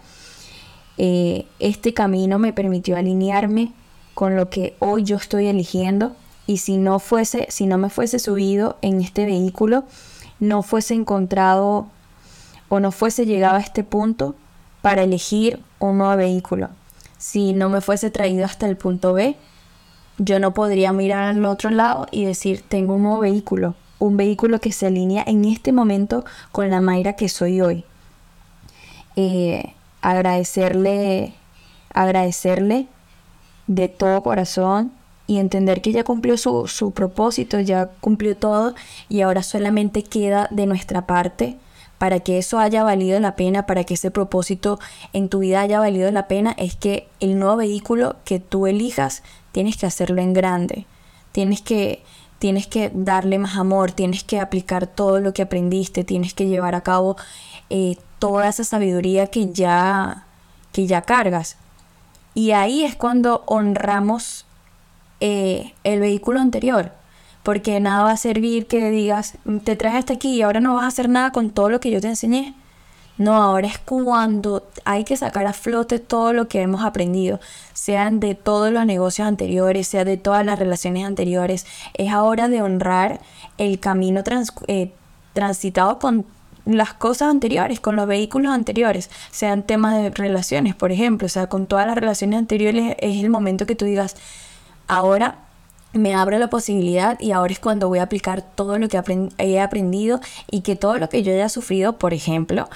Eh, 0.98 1.46
este 1.60 1.94
camino 1.94 2.40
me 2.40 2.54
permitió 2.54 2.98
alinearme 2.98 3.74
con 4.14 4.36
lo 4.36 4.50
que 4.50 4.76
hoy 4.80 5.04
yo 5.04 5.16
estoy 5.16 5.48
eligiendo 5.48 6.16
y 6.46 6.58
si 6.58 6.78
no 6.78 7.00
fuese, 7.00 7.48
si 7.50 7.66
no 7.66 7.78
me 7.78 7.90
fuese 7.90 8.20
subido 8.20 8.78
en 8.82 9.02
este 9.02 9.26
vehículo, 9.26 9.86
no 10.40 10.62
fuese 10.62 10.94
encontrado 10.94 11.88
o 12.70 12.80
no 12.80 12.92
fuese 12.92 13.26
llegado 13.26 13.58
a 13.58 13.62
este 13.62 13.84
punto 13.84 14.36
para 14.82 15.04
elegir 15.04 15.60
un 15.80 15.98
nuevo 15.98 16.16
vehículo 16.18 16.70
si 17.20 17.54
no 17.54 17.70
me 17.70 17.82
fuese 17.82 18.10
traído 18.10 18.46
hasta 18.46 18.66
el 18.66 18.78
punto 18.78 19.14
B, 19.14 19.36
yo 20.18 20.40
no 20.40 20.54
podría 20.54 20.92
mirar 20.94 21.26
al 21.26 21.46
otro 21.46 21.70
lado 21.70 22.08
y 22.12 22.26
decir, 22.26 22.64
tengo 22.68 22.96
un 22.96 23.04
nuevo 23.04 23.20
vehículo, 23.20 23.76
un 24.00 24.18
vehículo 24.18 24.60
que 24.60 24.72
se 24.72 24.88
alinea 24.88 25.24
en 25.28 25.46
este 25.46 25.72
momento 25.72 26.26
con 26.52 26.70
la 26.70 26.82
Mayra 26.82 27.14
que 27.14 27.30
soy 27.30 27.62
hoy. 27.62 27.84
Eh, 29.16 29.74
agradecerle, 30.02 31.34
agradecerle 31.94 32.88
de 33.68 33.90
todo 33.90 34.24
corazón 34.24 34.94
y 35.28 35.38
entender 35.38 35.82
que 35.82 35.92
ya 35.92 36.06
cumplió 36.06 36.38
su, 36.38 36.68
su 36.68 36.92
propósito, 36.92 37.60
ya 37.60 37.90
cumplió 38.00 38.36
todo 38.36 38.76
y 39.10 39.22
ahora 39.22 39.44
solamente 39.44 40.04
queda 40.04 40.48
de 40.52 40.66
nuestra 40.66 41.06
parte 41.06 41.58
para 42.00 42.22
que 42.22 42.40
eso 42.40 42.60
haya 42.60 42.82
valido 42.84 43.20
la 43.20 43.36
pena, 43.36 43.68
para 43.68 43.84
que 43.84 43.94
ese 43.94 44.10
propósito 44.10 44.80
en 45.14 45.30
tu 45.30 45.40
vida 45.40 45.62
haya 45.62 45.80
valido 45.80 46.10
la 46.12 46.28
pena, 46.28 46.56
es 46.58 46.76
que 46.76 47.08
el 47.20 47.38
nuevo 47.38 47.58
vehículo 47.58 48.16
que 48.24 48.40
tú 48.40 48.66
elijas 48.66 49.22
tienes 49.52 49.78
que 49.78 49.86
hacerlo 49.86 50.22
en 50.22 50.34
grande. 50.34 50.88
Tienes 51.34 51.62
que, 51.62 52.02
tienes 52.40 52.68
que 52.68 52.90
darle 52.94 53.38
más 53.38 53.58
amor, 53.58 53.92
tienes 53.92 54.24
que 54.24 54.40
aplicar 54.40 54.88
todo 54.88 55.20
lo 55.20 55.34
que 55.34 55.42
aprendiste, 55.42 56.06
tienes 56.06 56.34
que 56.34 56.48
llevar 56.48 56.74
a 56.74 56.82
cabo 56.82 57.18
eh, 57.70 57.98
toda 58.18 58.48
esa 58.48 58.64
sabiduría 58.64 59.28
que 59.28 59.52
ya, 59.52 60.26
que 60.72 60.88
ya 60.88 61.02
cargas. 61.02 61.58
Y 62.34 62.52
ahí 62.52 62.86
es 62.86 62.96
cuando 62.96 63.44
honramos 63.46 64.46
eh, 65.20 65.74
el 65.84 66.00
vehículo 66.00 66.40
anterior 66.40 66.94
porque 67.50 67.80
nada 67.80 68.04
va 68.04 68.12
a 68.12 68.18
servir 68.18 68.68
que 68.68 68.92
digas, 68.92 69.34
te 69.64 69.76
traes 69.76 69.96
hasta 69.96 70.14
aquí 70.14 70.36
y 70.36 70.44
ahora 70.44 70.60
no 70.60 70.76
vas 70.76 70.84
a 70.84 70.88
hacer 70.90 71.10
nada 71.10 71.32
con 71.32 71.50
todo 71.50 71.68
lo 71.70 71.80
que 71.80 71.90
yo 71.90 72.00
te 72.00 72.08
enseñé. 72.08 72.54
No, 73.18 73.42
ahora 73.42 73.66
es 73.66 73.80
cuando 73.80 74.68
hay 74.86 75.04
que 75.04 75.18
sacar 75.18 75.48
a 75.48 75.54
flote 75.54 75.98
todo 75.98 76.32
lo 76.32 76.48
que 76.48 76.62
hemos 76.62 76.84
aprendido, 76.84 77.40
sean 77.74 78.20
de 78.20 78.36
todos 78.36 78.72
los 78.72 78.86
negocios 78.86 79.28
anteriores, 79.28 79.88
sea 79.88 80.06
de 80.06 80.16
todas 80.16 80.46
las 80.46 80.60
relaciones 80.60 81.08
anteriores. 81.08 81.66
Es 81.96 82.12
ahora 82.12 82.50
de 82.50 82.62
honrar 82.62 83.20
el 83.58 83.80
camino 83.80 84.22
eh, 84.68 84.94
transitado 85.34 85.98
con 85.98 86.28
las 86.68 86.94
cosas 86.94 87.30
anteriores, 87.30 87.80
con 87.80 87.96
los 87.96 88.06
vehículos 88.06 88.54
anteriores, 88.54 89.10
sean 89.32 89.64
temas 89.64 89.96
de 89.96 90.12
relaciones, 90.12 90.76
por 90.76 90.92
ejemplo, 90.92 91.26
o 91.26 91.30
sea, 91.30 91.48
con 91.48 91.66
todas 91.66 91.88
las 91.88 91.96
relaciones 91.96 92.38
anteriores 92.38 92.96
es 93.00 93.24
el 93.24 93.32
momento 93.32 93.66
que 93.66 93.76
tú 93.76 93.86
digas, 93.86 94.18
ahora 94.88 95.49
me 95.94 96.14
abre 96.14 96.40
la 96.40 96.50
posibilidad 96.50 97.20
y 97.20 97.32
ahora 97.32 97.54
es 97.54 97.60
cuando 97.60 97.88
voy 97.88 98.00
a 98.00 98.04
aplicar 98.04 98.42
todo 98.42 98.78
lo 98.78 98.88
que 98.88 99.02
he 99.38 99.60
aprendido 99.60 100.20
y 100.50 100.62
que 100.62 100.76
todo 100.76 100.98
lo 100.98 101.10
que 101.10 101.24
yo 101.24 101.34
haya 101.34 101.50
sufrido, 101.50 101.98
por 101.98 102.14
ejemplo, 102.14 102.70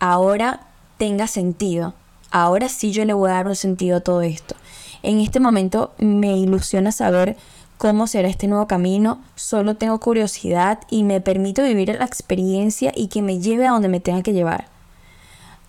ahora 0.00 0.60
tenga 0.96 1.26
sentido. 1.26 1.94
Ahora 2.30 2.68
sí 2.68 2.92
yo 2.92 3.04
le 3.04 3.12
voy 3.12 3.30
a 3.30 3.34
dar 3.34 3.48
un 3.48 3.56
sentido 3.56 3.98
a 3.98 4.00
todo 4.00 4.22
esto. 4.22 4.54
En 5.02 5.20
este 5.20 5.40
momento 5.40 5.92
me 5.98 6.36
ilusiona 6.36 6.92
saber 6.92 7.36
cómo 7.76 8.06
será 8.06 8.28
este 8.28 8.48
nuevo 8.48 8.66
camino, 8.66 9.20
solo 9.36 9.76
tengo 9.76 10.00
curiosidad 10.00 10.80
y 10.90 11.04
me 11.04 11.20
permito 11.20 11.62
vivir 11.62 11.94
la 11.96 12.04
experiencia 12.04 12.92
y 12.94 13.06
que 13.06 13.22
me 13.22 13.38
lleve 13.38 13.66
a 13.66 13.70
donde 13.70 13.88
me 13.88 14.00
tenga 14.00 14.22
que 14.22 14.32
llevar. 14.32 14.66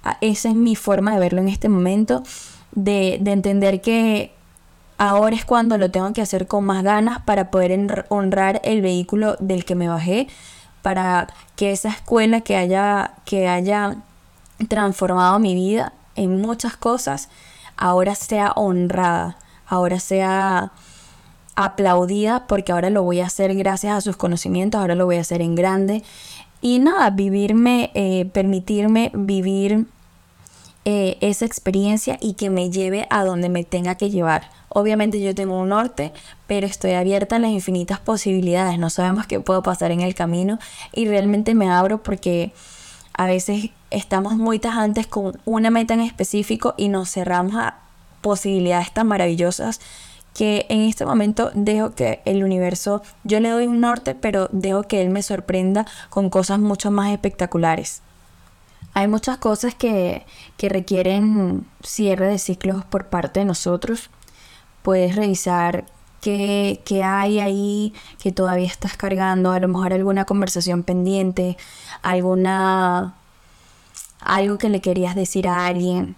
Ah, 0.04 0.18
esa 0.22 0.50
es 0.50 0.56
mi 0.56 0.76
forma 0.76 1.14
de 1.14 1.20
verlo 1.20 1.42
en 1.42 1.50
este 1.50 1.70
momento, 1.70 2.24
de, 2.72 3.20
de 3.22 3.32
entender 3.32 3.82
que 3.82 4.32
Ahora 5.02 5.34
es 5.34 5.46
cuando 5.46 5.78
lo 5.78 5.90
tengo 5.90 6.12
que 6.12 6.22
hacer 6.22 6.46
con 6.46 6.66
más 6.66 6.84
ganas 6.84 7.22
para 7.22 7.52
poder 7.52 8.06
honrar 8.10 8.60
el 8.66 8.82
vehículo 8.82 9.38
del 9.40 9.64
que 9.64 9.74
me 9.74 9.88
bajé, 9.88 10.28
para 10.82 11.28
que 11.56 11.72
esa 11.72 11.88
escuela 11.88 12.42
que 12.42 12.58
haya, 12.58 13.14
que 13.24 13.48
haya 13.48 13.96
transformado 14.68 15.40
mi 15.40 15.56
vida 15.56 15.94
en 16.18 16.42
muchas 16.42 16.76
cosas, 16.76 17.30
ahora 17.78 18.14
sea 18.14 18.52
honrada, 18.58 19.38
ahora 19.66 20.02
sea 20.02 20.74
aplaudida, 21.56 22.46
porque 22.48 22.74
ahora 22.74 22.90
lo 22.90 23.04
voy 23.04 23.22
a 23.22 23.28
hacer 23.28 23.56
gracias 23.56 23.94
a 23.94 24.02
sus 24.02 24.18
conocimientos, 24.18 24.82
ahora 24.82 24.96
lo 24.96 25.06
voy 25.06 25.16
a 25.16 25.22
hacer 25.22 25.42
en 25.42 25.56
grande. 25.56 26.04
Y 26.60 26.80
nada, 26.80 27.10
vivirme, 27.12 27.90
eh, 27.94 28.30
permitirme 28.34 29.12
vivir 29.14 29.86
eh, 30.92 31.20
esa 31.22 31.46
experiencia 31.46 32.18
y 32.20 32.34
que 32.34 32.50
me 32.50 32.72
lleve 32.72 33.06
a 33.12 33.24
donde 33.24 33.48
me 33.48 33.64
tenga 33.64 33.94
que 33.94 34.10
llevar. 34.10 34.50
Obviamente 34.70 35.22
yo 35.22 35.36
tengo 35.36 35.60
un 35.60 35.70
norte, 35.70 36.12
pero 36.48 36.66
estoy 36.66 36.94
abierta 36.94 37.36
a 37.36 37.40
las 37.40 37.52
infinitas 37.52 38.00
posibilidades. 38.00 38.80
No 38.80 38.90
sabemos 38.90 39.28
qué 39.28 39.40
puedo 39.40 39.62
pasar 39.62 39.92
en 39.92 40.02
el 40.02 40.16
camino 40.16 40.58
y 40.92 41.08
realmente 41.08 41.54
me 41.54 41.70
abro 41.70 42.02
porque 42.02 42.54
a 43.14 43.28
veces 43.28 43.70
estamos 43.92 44.36
muy 44.38 44.58
tajantes 44.58 45.06
con 45.06 45.40
una 45.46 45.70
meta 45.70 45.94
en 45.94 46.00
específico 46.00 46.74
y 46.76 46.90
nos 46.90 47.12
cerramos 47.12 47.54
a 47.56 47.82
posibilidades 48.22 48.92
tan 48.92 49.06
maravillosas 49.06 49.80
que 50.34 50.66
en 50.70 50.82
este 50.82 51.06
momento 51.06 51.52
dejo 51.54 51.94
que 51.94 52.24
el 52.26 52.44
universo, 52.44 53.04
yo 53.24 53.40
le 53.40 53.50
doy 53.50 53.68
un 53.68 53.80
norte, 53.80 54.16
pero 54.16 54.50
dejo 54.52 54.82
que 54.82 55.04
él 55.04 55.12
me 55.12 55.22
sorprenda 55.22 55.86
con 56.10 56.32
cosas 56.32 56.58
mucho 56.58 56.90
más 56.90 57.12
espectaculares. 57.12 58.02
Hay 58.94 59.08
muchas 59.08 59.38
cosas 59.38 59.76
que, 59.76 60.26
que 60.58 60.70
requieren 60.70 61.66
cierre 61.84 62.28
de 62.28 62.40
ciclos 62.40 62.84
por 62.86 63.08
parte 63.08 63.42
de 63.42 63.46
nosotros 63.46 64.10
puedes 64.82 65.16
revisar 65.16 65.86
qué, 66.22 66.82
hay 67.04 67.40
ahí 67.40 67.94
que 68.22 68.32
todavía 68.32 68.68
estás 68.68 68.98
cargando, 68.98 69.52
a 69.52 69.60
lo 69.60 69.68
mejor 69.68 69.94
alguna 69.94 70.26
conversación 70.26 70.84
pendiente, 70.84 71.58
alguna 72.02 73.16
algo 74.20 74.58
que 74.58 74.70
le 74.70 74.82
querías 74.82 75.16
decir 75.16 75.48
a 75.48 75.66
alguien. 75.68 76.16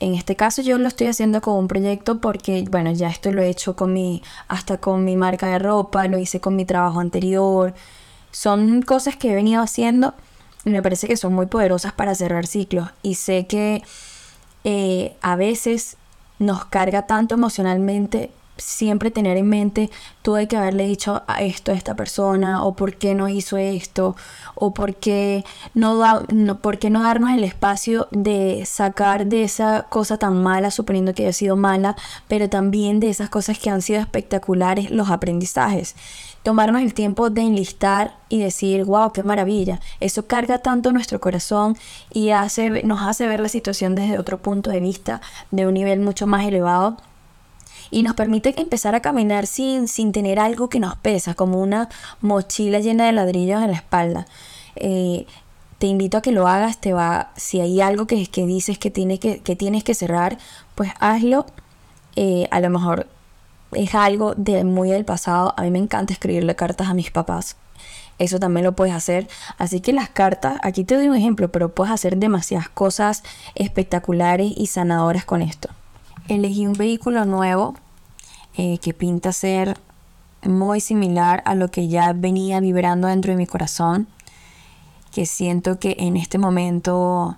En 0.00 0.14
este 0.14 0.36
caso 0.36 0.62
yo 0.62 0.78
lo 0.78 0.88
estoy 0.88 1.08
haciendo 1.08 1.40
con 1.40 1.56
un 1.56 1.68
proyecto 1.68 2.20
porque, 2.20 2.64
bueno, 2.70 2.92
ya 2.92 3.08
esto 3.08 3.32
lo 3.32 3.42
he 3.42 3.48
hecho 3.48 3.76
con 3.76 3.92
mi, 3.92 4.22
hasta 4.48 4.78
con 4.78 5.04
mi 5.04 5.16
marca 5.16 5.48
de 5.48 5.58
ropa, 5.58 6.06
lo 6.08 6.18
hice 6.18 6.40
con 6.40 6.56
mi 6.56 6.64
trabajo 6.64 7.00
anterior. 7.00 7.74
Son 8.30 8.82
cosas 8.82 9.16
que 9.16 9.32
he 9.32 9.34
venido 9.34 9.62
haciendo 9.62 10.14
me 10.70 10.82
parece 10.82 11.06
que 11.06 11.16
son 11.16 11.34
muy 11.34 11.46
poderosas 11.46 11.92
para 11.92 12.14
cerrar 12.14 12.46
ciclos. 12.46 12.90
Y 13.02 13.14
sé 13.14 13.46
que 13.46 13.82
eh, 14.64 15.16
a 15.22 15.36
veces 15.36 15.96
nos 16.38 16.64
carga 16.64 17.06
tanto 17.06 17.34
emocionalmente 17.34 18.30
siempre 18.58 19.10
tener 19.10 19.36
en 19.36 19.48
mente, 19.48 19.90
tuve 20.22 20.48
que 20.48 20.56
haberle 20.56 20.86
dicho 20.86 21.22
a 21.26 21.42
esto 21.42 21.72
a 21.72 21.74
esta 21.74 21.94
persona, 21.94 22.64
o 22.64 22.74
por 22.74 22.96
qué 22.96 23.14
no 23.14 23.28
hizo 23.28 23.56
esto, 23.56 24.16
o 24.54 24.74
por 24.74 24.96
qué 24.96 25.44
no, 25.74 25.96
da, 25.96 26.24
no, 26.32 26.58
por 26.58 26.78
qué 26.78 26.90
no 26.90 27.02
darnos 27.02 27.30
el 27.30 27.44
espacio 27.44 28.08
de 28.10 28.64
sacar 28.66 29.26
de 29.26 29.44
esa 29.44 29.86
cosa 29.88 30.18
tan 30.18 30.42
mala, 30.42 30.70
suponiendo 30.70 31.14
que 31.14 31.24
haya 31.24 31.32
sido 31.32 31.56
mala, 31.56 31.96
pero 32.26 32.48
también 32.48 33.00
de 33.00 33.10
esas 33.10 33.30
cosas 33.30 33.58
que 33.58 33.70
han 33.70 33.82
sido 33.82 34.00
espectaculares, 34.00 34.90
los 34.90 35.10
aprendizajes. 35.10 35.94
Tomarnos 36.42 36.82
el 36.82 36.94
tiempo 36.94 37.30
de 37.30 37.42
enlistar 37.42 38.16
y 38.28 38.38
decir, 38.38 38.84
wow, 38.84 39.12
qué 39.12 39.22
maravilla. 39.22 39.80
Eso 40.00 40.26
carga 40.26 40.58
tanto 40.58 40.92
nuestro 40.92 41.20
corazón 41.20 41.76
y 42.12 42.30
hace, 42.30 42.82
nos 42.82 43.02
hace 43.02 43.26
ver 43.26 43.40
la 43.40 43.48
situación 43.48 43.94
desde 43.94 44.18
otro 44.18 44.38
punto 44.38 44.70
de 44.70 44.80
vista, 44.80 45.20
de 45.50 45.66
un 45.66 45.74
nivel 45.74 46.00
mucho 46.00 46.26
más 46.26 46.46
elevado 46.46 46.96
y 47.90 48.02
nos 48.02 48.14
permite 48.14 48.60
empezar 48.60 48.94
a 48.94 49.00
caminar 49.00 49.46
sin, 49.46 49.88
sin 49.88 50.12
tener 50.12 50.38
algo 50.38 50.68
que 50.68 50.80
nos 50.80 50.96
pesa, 50.96 51.34
como 51.34 51.60
una 51.60 51.88
mochila 52.20 52.80
llena 52.80 53.06
de 53.06 53.12
ladrillos 53.12 53.62
en 53.62 53.70
la 53.70 53.76
espalda. 53.76 54.26
Eh, 54.76 55.26
te 55.78 55.86
invito 55.86 56.18
a 56.18 56.22
que 56.22 56.32
lo 56.32 56.48
hagas, 56.48 56.80
te 56.80 56.92
va, 56.92 57.30
si 57.36 57.60
hay 57.60 57.80
algo 57.80 58.06
que, 58.06 58.26
que 58.26 58.46
dices 58.46 58.78
que, 58.78 58.90
tiene 58.90 59.18
que, 59.18 59.40
que 59.40 59.56
tienes 59.56 59.84
que 59.84 59.94
cerrar, 59.94 60.38
pues 60.74 60.90
hazlo. 61.00 61.46
Eh, 62.16 62.48
a 62.50 62.60
lo 62.60 62.68
mejor 62.70 63.06
es 63.72 63.94
algo 63.94 64.34
de 64.34 64.64
muy 64.64 64.90
del 64.90 65.04
pasado. 65.04 65.54
A 65.56 65.62
mí 65.62 65.70
me 65.70 65.78
encanta 65.78 66.12
escribirle 66.12 66.56
cartas 66.56 66.88
a 66.88 66.94
mis 66.94 67.10
papás. 67.10 67.56
Eso 68.18 68.40
también 68.40 68.64
lo 68.64 68.72
puedes 68.72 68.94
hacer. 68.94 69.28
Así 69.58 69.80
que 69.80 69.92
las 69.92 70.08
cartas, 70.08 70.58
aquí 70.62 70.84
te 70.84 70.96
doy 70.96 71.08
un 71.08 71.16
ejemplo, 71.16 71.50
pero 71.52 71.74
puedes 71.74 71.92
hacer 71.92 72.16
demasiadas 72.16 72.68
cosas 72.68 73.22
espectaculares 73.54 74.52
y 74.56 74.66
sanadoras 74.66 75.24
con 75.24 75.42
esto 75.42 75.68
elegí 76.28 76.66
un 76.66 76.74
vehículo 76.74 77.24
nuevo 77.24 77.74
eh, 78.56 78.78
que 78.78 78.94
pinta 78.94 79.32
ser 79.32 79.78
muy 80.42 80.80
similar 80.80 81.42
a 81.46 81.54
lo 81.54 81.68
que 81.68 81.88
ya 81.88 82.12
venía 82.12 82.60
vibrando 82.60 83.08
dentro 83.08 83.32
de 83.32 83.36
mi 83.36 83.46
corazón, 83.46 84.06
que 85.12 85.26
siento 85.26 85.78
que 85.78 85.96
en 85.98 86.16
este 86.16 86.38
momento 86.38 87.36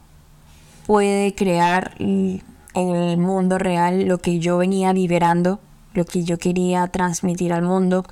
puede 0.86 1.34
crear 1.34 1.94
en 1.98 2.42
el 2.74 3.16
mundo 3.16 3.58
real 3.58 4.06
lo 4.06 4.18
que 4.18 4.38
yo 4.38 4.58
venía 4.58 4.92
vibrando, 4.92 5.60
lo 5.94 6.04
que 6.04 6.24
yo 6.24 6.38
quería 6.38 6.86
transmitir 6.88 7.52
al 7.52 7.62
mundo. 7.62 8.04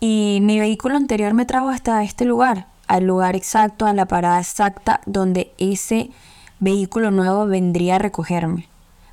Y 0.00 0.40
mi 0.42 0.58
vehículo 0.58 0.96
anterior 0.96 1.34
me 1.34 1.46
trajo 1.46 1.68
hasta 1.68 2.02
este 2.02 2.24
lugar, 2.24 2.66
al 2.86 3.04
lugar 3.04 3.36
exacto, 3.36 3.86
a 3.86 3.92
la 3.92 4.06
parada 4.06 4.40
exacta 4.40 5.00
donde 5.06 5.52
ese 5.58 6.10
vehículo 6.60 7.10
nuevo 7.10 7.46
vendría 7.46 7.96
a 7.96 7.98
recogerme. 7.98 8.68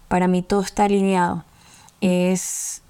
Para 0.08 0.28
mí 0.28 0.41
todo 0.41 0.62
está 0.62 0.86
alineado. 0.86 1.43
Es 2.02 2.82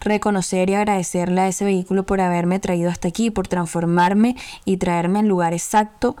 reconocer 0.00 0.70
y 0.70 0.74
agradecerle 0.74 1.40
a 1.42 1.48
ese 1.48 1.64
vehículo 1.64 2.04
por 2.04 2.20
haberme 2.20 2.58
traído 2.58 2.90
hasta 2.90 3.08
aquí, 3.08 3.30
por 3.30 3.48
transformarme 3.48 4.36
y 4.64 4.76
traerme 4.76 5.20
al 5.20 5.26
lugar 5.26 5.52
exacto 5.52 6.16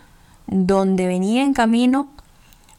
donde 0.46 1.06
venía 1.06 1.42
en 1.42 1.52
camino 1.52 2.08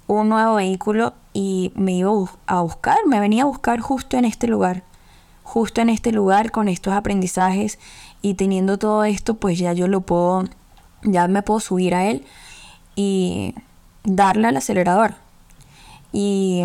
un 0.09 0.29
nuevo 0.29 0.55
vehículo 0.55 1.13
y 1.33 1.71
me 1.75 1.93
iba 1.93 2.11
a 2.47 2.61
buscar, 2.61 2.97
me 3.05 3.19
venía 3.19 3.43
a 3.43 3.45
buscar 3.45 3.79
justo 3.79 4.17
en 4.17 4.25
este 4.25 4.47
lugar, 4.47 4.83
justo 5.43 5.81
en 5.81 5.89
este 5.89 6.11
lugar 6.11 6.49
con 6.51 6.67
estos 6.67 6.93
aprendizajes 6.93 7.77
y 8.23 8.33
teniendo 8.33 8.79
todo 8.79 9.03
esto, 9.03 9.35
pues 9.35 9.59
ya 9.59 9.71
yo 9.73 9.87
lo 9.87 10.01
puedo, 10.01 10.45
ya 11.03 11.27
me 11.27 11.43
puedo 11.43 11.59
subir 11.59 11.93
a 11.93 12.07
él 12.07 12.25
y 12.95 13.53
darle 14.03 14.47
al 14.47 14.57
acelerador. 14.57 15.13
Y 16.11 16.63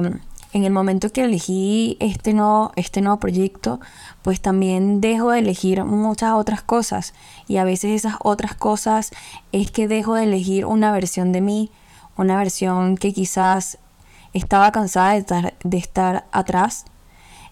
en 0.54 0.64
el 0.64 0.72
momento 0.72 1.10
que 1.10 1.24
elegí 1.24 1.98
este 2.00 2.32
nuevo, 2.32 2.72
este 2.76 3.02
nuevo 3.02 3.18
proyecto, 3.18 3.78
pues 4.22 4.40
también 4.40 5.02
dejo 5.02 5.32
de 5.32 5.40
elegir 5.40 5.84
muchas 5.84 6.32
otras 6.32 6.62
cosas. 6.62 7.12
Y 7.46 7.58
a 7.58 7.64
veces 7.64 7.90
esas 7.90 8.14
otras 8.20 8.54
cosas 8.54 9.10
es 9.52 9.70
que 9.70 9.86
dejo 9.86 10.14
de 10.14 10.24
elegir 10.24 10.64
una 10.64 10.92
versión 10.92 11.30
de 11.32 11.42
mí, 11.42 11.70
una 12.16 12.36
versión 12.36 12.96
que 12.96 13.12
quizás 13.12 13.78
estaba 14.32 14.72
cansada 14.72 15.12
de 15.12 15.18
estar, 15.18 15.54
de 15.62 15.78
estar 15.78 16.26
atrás, 16.32 16.84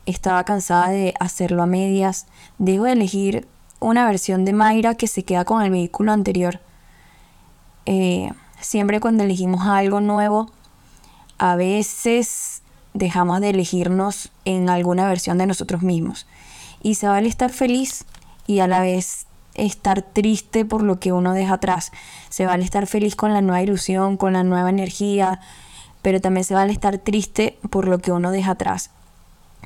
estaba 0.06 0.44
cansada 0.44 0.88
de 0.88 1.14
hacerlo 1.20 1.62
a 1.62 1.66
medias. 1.66 2.26
Dejo 2.58 2.84
de 2.84 2.92
elegir 2.92 3.48
una 3.80 4.06
versión 4.06 4.44
de 4.44 4.52
Mayra 4.52 4.94
que 4.94 5.06
se 5.06 5.24
queda 5.24 5.44
con 5.44 5.62
el 5.62 5.70
vehículo 5.70 6.12
anterior. 6.12 6.60
Eh, 7.86 8.32
siempre 8.60 9.00
cuando 9.00 9.24
elegimos 9.24 9.66
algo 9.66 10.00
nuevo, 10.00 10.50
a 11.38 11.56
veces 11.56 12.62
dejamos 12.94 13.40
de 13.40 13.50
elegirnos 13.50 14.30
en 14.44 14.68
alguna 14.68 15.08
versión 15.08 15.38
de 15.38 15.46
nosotros 15.46 15.82
mismos. 15.82 16.26
Y 16.82 16.96
se 16.96 17.08
vale 17.08 17.28
estar 17.28 17.50
feliz 17.50 18.04
y 18.46 18.60
a 18.60 18.66
la 18.66 18.80
vez 18.80 19.26
estar 19.54 20.02
triste 20.02 20.64
por 20.64 20.82
lo 20.82 20.98
que 20.98 21.12
uno 21.12 21.32
deja 21.32 21.54
atrás. 21.54 21.92
Se 22.28 22.46
vale 22.46 22.64
estar 22.64 22.86
feliz 22.86 23.16
con 23.16 23.32
la 23.32 23.42
nueva 23.42 23.62
ilusión, 23.62 24.16
con 24.16 24.32
la 24.32 24.44
nueva 24.44 24.70
energía, 24.70 25.40
pero 26.02 26.20
también 26.20 26.44
se 26.44 26.54
vale 26.54 26.72
estar 26.72 26.98
triste 26.98 27.58
por 27.70 27.86
lo 27.86 27.98
que 27.98 28.12
uno 28.12 28.30
deja 28.30 28.52
atrás. 28.52 28.90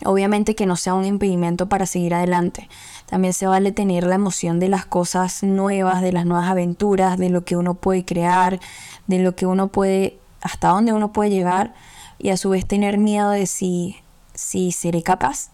Obviamente 0.04 0.54
que 0.54 0.66
no 0.66 0.76
sea 0.76 0.94
un 0.94 1.06
impedimento 1.06 1.68
para 1.68 1.86
seguir 1.86 2.12
adelante. 2.14 2.68
También 3.06 3.32
se 3.32 3.46
vale 3.46 3.72
tener 3.72 4.04
la 4.04 4.16
emoción 4.16 4.60
de 4.60 4.68
las 4.68 4.84
cosas 4.84 5.42
nuevas, 5.42 6.02
de 6.02 6.12
las 6.12 6.26
nuevas 6.26 6.50
aventuras, 6.50 7.16
de 7.18 7.30
lo 7.30 7.44
que 7.44 7.56
uno 7.56 7.74
puede 7.74 8.04
crear, 8.04 8.60
de 9.06 9.20
lo 9.20 9.34
que 9.34 9.46
uno 9.46 9.68
puede, 9.68 10.18
hasta 10.42 10.68
dónde 10.68 10.92
uno 10.92 11.12
puede 11.12 11.30
llegar 11.30 11.72
y 12.18 12.28
a 12.28 12.36
su 12.36 12.50
vez 12.50 12.66
tener 12.66 12.98
miedo 12.98 13.30
de 13.30 13.46
si, 13.46 13.96
si 14.34 14.72
seré 14.72 15.02
capaz. 15.02 15.50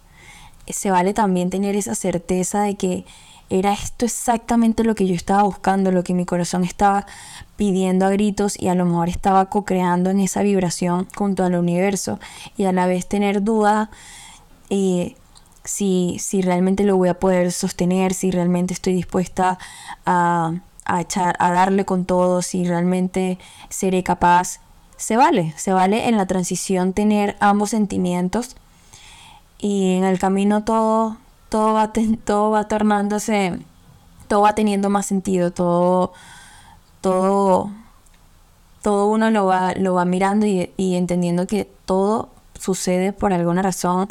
Se 0.66 0.90
vale 0.90 1.14
también 1.14 1.50
tener 1.50 1.76
esa 1.76 1.94
certeza 1.94 2.62
de 2.62 2.76
que 2.76 3.04
era 3.50 3.72
esto 3.72 4.04
exactamente 4.04 4.84
lo 4.84 4.94
que 4.94 5.06
yo 5.06 5.14
estaba 5.14 5.42
buscando, 5.42 5.92
lo 5.92 6.04
que 6.04 6.14
mi 6.14 6.24
corazón 6.24 6.64
estaba 6.64 7.06
pidiendo 7.56 8.06
a 8.06 8.10
gritos 8.10 8.58
y 8.58 8.68
a 8.68 8.74
lo 8.74 8.86
mejor 8.86 9.08
estaba 9.08 9.46
co-creando 9.46 10.10
en 10.10 10.20
esa 10.20 10.42
vibración 10.42 11.06
junto 11.14 11.44
al 11.44 11.54
universo. 11.54 12.18
Y 12.56 12.64
a 12.64 12.72
la 12.72 12.86
vez 12.86 13.06
tener 13.08 13.42
duda 13.42 13.90
eh, 14.70 15.16
si, 15.64 16.16
si 16.18 16.42
realmente 16.42 16.84
lo 16.84 16.96
voy 16.96 17.08
a 17.08 17.18
poder 17.18 17.52
sostener, 17.52 18.14
si 18.14 18.30
realmente 18.30 18.74
estoy 18.74 18.94
dispuesta 18.94 19.58
a, 20.06 20.54
a, 20.84 21.00
echar, 21.00 21.36
a 21.38 21.52
darle 21.52 21.84
con 21.84 22.04
todo, 22.04 22.42
si 22.42 22.64
realmente 22.64 23.38
seré 23.68 24.02
capaz. 24.02 24.60
Se 24.96 25.16
vale, 25.16 25.52
se 25.56 25.72
vale 25.72 26.08
en 26.08 26.16
la 26.16 26.26
transición 26.26 26.92
tener 26.92 27.36
ambos 27.40 27.70
sentimientos 27.70 28.56
y 29.58 29.94
en 29.96 30.04
el 30.04 30.18
camino 30.18 30.64
todo, 30.64 31.16
todo, 31.52 31.74
va, 31.74 31.92
todo 32.24 32.50
va 32.50 32.66
tornándose, 32.66 33.58
todo 34.26 34.40
va 34.40 34.54
teniendo 34.54 34.88
más 34.88 35.04
sentido, 35.04 35.50
todo, 35.50 36.14
todo, 37.02 37.70
todo 38.80 39.08
uno 39.08 39.30
lo 39.30 39.44
va, 39.44 39.74
lo 39.74 39.92
va 39.92 40.06
mirando 40.06 40.46
y, 40.46 40.72
y 40.78 40.96
entendiendo 40.96 41.46
que 41.46 41.70
todo 41.84 42.30
sucede 42.58 43.12
por 43.12 43.34
alguna 43.34 43.60
razón 43.60 44.08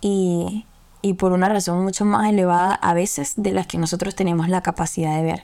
y, 0.00 0.66
y 1.02 1.12
por 1.12 1.30
una 1.30 1.48
razón 1.48 1.84
mucho 1.84 2.04
más 2.04 2.28
elevada 2.28 2.74
a 2.74 2.94
veces 2.94 3.34
de 3.36 3.52
las 3.52 3.68
que 3.68 3.78
nosotros 3.78 4.16
tenemos 4.16 4.48
la 4.48 4.62
capacidad 4.62 5.14
de 5.14 5.22
ver. 5.22 5.42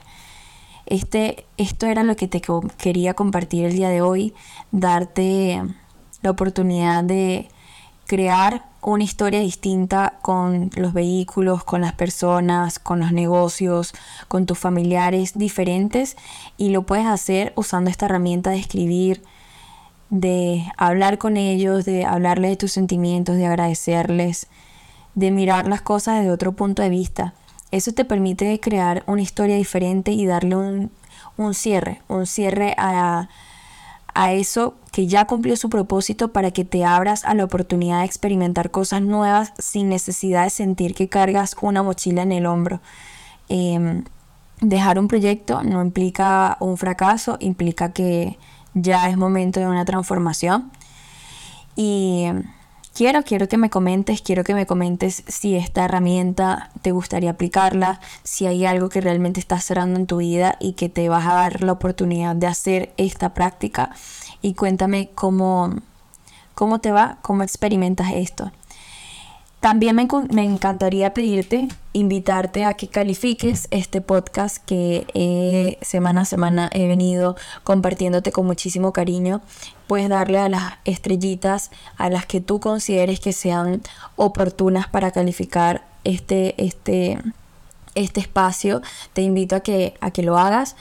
Este, 0.87 1.45
esto 1.55 1.85
era 1.85 2.03
lo 2.03 2.17
que 2.17 2.27
te 2.27 2.41
quería 2.77 3.13
compartir 3.13 3.63
el 3.63 3.77
día 3.77 3.87
de 3.87 4.01
hoy, 4.01 4.33
darte 4.73 5.63
la 6.21 6.31
oportunidad 6.31 7.01
de 7.05 7.47
crear 8.07 8.68
una 8.81 9.03
historia 9.03 9.39
distinta 9.39 10.15
con 10.21 10.71
los 10.75 10.93
vehículos, 10.93 11.63
con 11.63 11.81
las 11.81 11.93
personas, 11.93 12.79
con 12.79 12.99
los 12.99 13.11
negocios, 13.11 13.93
con 14.27 14.45
tus 14.45 14.57
familiares 14.57 15.37
diferentes 15.37 16.17
y 16.57 16.69
lo 16.69 16.83
puedes 16.83 17.05
hacer 17.05 17.53
usando 17.55 17.89
esta 17.89 18.05
herramienta 18.05 18.51
de 18.51 18.59
escribir, 18.59 19.21
de 20.09 20.65
hablar 20.77 21.17
con 21.17 21.37
ellos, 21.37 21.85
de 21.85 22.05
hablarles 22.05 22.51
de 22.51 22.57
tus 22.57 22.71
sentimientos, 22.71 23.35
de 23.35 23.45
agradecerles, 23.45 24.47
de 25.15 25.31
mirar 25.31 25.67
las 25.67 25.81
cosas 25.81 26.19
desde 26.19 26.31
otro 26.31 26.53
punto 26.53 26.81
de 26.81 26.89
vista. 26.89 27.33
Eso 27.71 27.91
te 27.91 28.05
permite 28.05 28.59
crear 28.59 29.03
una 29.05 29.21
historia 29.21 29.55
diferente 29.55 30.11
y 30.11 30.25
darle 30.25 30.55
un, 30.55 31.53
cierre, 31.53 32.01
un 32.07 32.25
cierre 32.25 32.73
a, 32.77 33.29
a 34.19 34.33
eso 34.33 34.75
que 34.91 35.07
ya 35.07 35.25
cumplió 35.27 35.55
su 35.55 35.69
propósito 35.69 36.33
para 36.33 36.51
que 36.51 36.65
te 36.65 36.83
abras 36.83 37.23
a 37.23 37.33
la 37.35 37.45
oportunidad 37.45 37.99
de 37.99 38.05
experimentar 38.05 38.69
cosas 38.69 39.01
nuevas 39.01 39.53
sin 39.57 39.87
necesidad 39.87 40.43
de 40.43 40.49
sentir 40.49 40.93
que 40.93 41.07
cargas 41.07 41.55
una 41.61 41.83
mochila 41.83 42.23
en 42.23 42.33
el 42.33 42.45
hombro. 42.45 42.81
Em, 43.47 44.03
dejar 44.59 44.99
un 44.99 45.07
proyecto 45.07 45.63
no 45.63 45.81
implica 45.81 46.57
un 46.59 46.75
fracaso, 46.75 47.37
implica 47.39 47.93
que 47.93 48.37
ya 48.73 49.09
es 49.09 49.15
momento 49.15 49.61
de 49.61 49.67
una 49.67 49.85
transformación. 49.85 50.69
Y 51.77 52.25
quiero, 52.99 53.23
quiero 53.23 53.47
que 53.47 53.57
me 53.57 53.69
comentes, 53.69 54.21
quiero 54.21 54.43
que 54.43 54.53
me 54.53 54.65
comentes 54.65 55.23
si 55.25 55.55
esta 55.55 55.85
herramienta 55.85 56.69
te 56.81 56.91
gustaría 56.91 57.29
aplicarla, 57.29 58.01
si 58.23 58.45
hay 58.45 58.65
algo 58.65 58.89
que 58.89 58.99
realmente 58.99 59.39
estás 59.39 59.63
cerrando 59.63 59.97
en 59.97 60.05
tu 60.05 60.17
vida 60.17 60.57
y 60.59 60.73
que 60.73 60.89
te 60.89 61.07
vas 61.07 61.25
a 61.25 61.33
dar 61.35 61.63
la 61.63 61.71
oportunidad 61.71 62.35
de 62.35 62.47
hacer 62.47 62.91
esta 62.97 63.33
práctica 63.33 63.91
y 64.41 64.53
cuéntame 64.53 65.11
cómo, 65.15 65.75
cómo 66.55 66.79
te 66.79 66.91
va, 66.91 67.19
cómo 67.21 67.43
experimentas 67.43 68.11
esto. 68.13 68.51
También 69.59 69.93
me, 69.97 70.07
me, 70.31 70.45
encantaría 70.45 71.13
pedirte, 71.13 71.67
invitarte 71.91 72.63
a 72.63 72.75
que 72.75 72.87
califiques 72.87 73.67
este 73.71 73.99
podcast 73.99 74.57
que 74.65 75.05
eh, 75.13 75.77
semana 75.81 76.21
a 76.21 76.25
semana 76.25 76.69
he 76.71 76.87
venido 76.87 77.35
compartiéndote 77.65 78.31
con 78.31 78.45
muchísimo 78.45 78.93
cariño. 78.93 79.41
Puedes 79.87 80.07
darle 80.07 80.39
a 80.39 80.47
las 80.47 80.73
estrellitas 80.85 81.71
a 81.97 82.09
las 82.09 82.25
que 82.25 82.39
tú 82.39 82.61
consideres 82.61 83.19
que 83.19 83.33
sean 83.33 83.81
oportunas 84.15 84.87
para 84.87 85.11
calificar 85.11 85.83
este, 86.05 86.55
este, 86.57 87.19
este 87.95 88.21
espacio. 88.21 88.81
Te 89.11 89.23
invito 89.23 89.57
a 89.57 89.59
que, 89.59 89.93
a 89.99 90.11
que 90.11 90.23
lo 90.23 90.37
hagas 90.37 90.77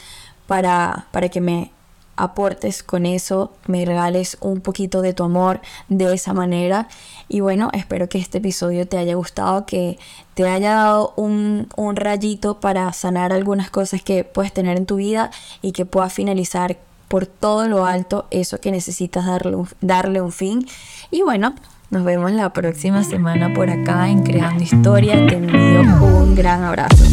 para, 0.47 1.09
para 1.11 1.29
que 1.31 1.41
me 1.41 1.73
aportes 2.19 2.83
con 2.83 3.07
eso, 3.07 3.53
me 3.67 3.85
regales 3.85 4.37
un 4.41 4.61
poquito 4.61 5.03
de 5.03 5.15
tu 5.15 5.25
amor 5.25 5.61
de 5.89 6.13
esa 6.13 6.35
manera. 6.35 6.89
Y 7.29 7.41
bueno, 7.41 7.71
espero 7.73 8.09
que 8.09 8.19
este 8.19 8.39
episodio 8.39 8.87
te 8.87 8.99
haya 8.99 9.15
gustado, 9.15 9.65
que 9.67 9.99
te 10.35 10.49
haya 10.49 10.75
dado 10.75 11.15
un, 11.17 11.69
un 11.77 11.97
rayito 11.97 12.61
para 12.61 12.93
sanar 12.93 13.33
algunas 13.33 13.71
cosas 13.71 14.03
que 14.03 14.25
puedes 14.25 14.53
tener 14.53 14.77
en 14.77 14.87
tu 14.87 14.97
vida 14.97 15.31
y 15.63 15.73
que 15.73 15.87
puedas 15.87 16.13
finalizar 16.13 16.77
por 17.09 17.27
todo 17.27 17.67
lo 17.67 17.87
alto 17.87 18.27
eso 18.31 18.61
que 18.61 18.71
necesitas 18.71 19.27
darle 19.27 19.57
un, 19.57 19.69
darle 19.81 20.21
un 20.21 20.33
fin. 20.33 20.67
Y 21.11 21.23
bueno, 21.23 21.55
nos 21.91 22.05
vemos 22.05 22.31
la 22.33 22.53
próxima 22.53 23.03
semana 23.03 23.53
por 23.55 23.71
acá 23.71 24.09
en 24.11 24.23
Creando 24.23 24.63
Historia. 24.63 25.27
Te 25.27 25.37
envío 25.37 25.81
un 25.81 26.35
gran 26.35 26.63
abrazo. 26.63 27.05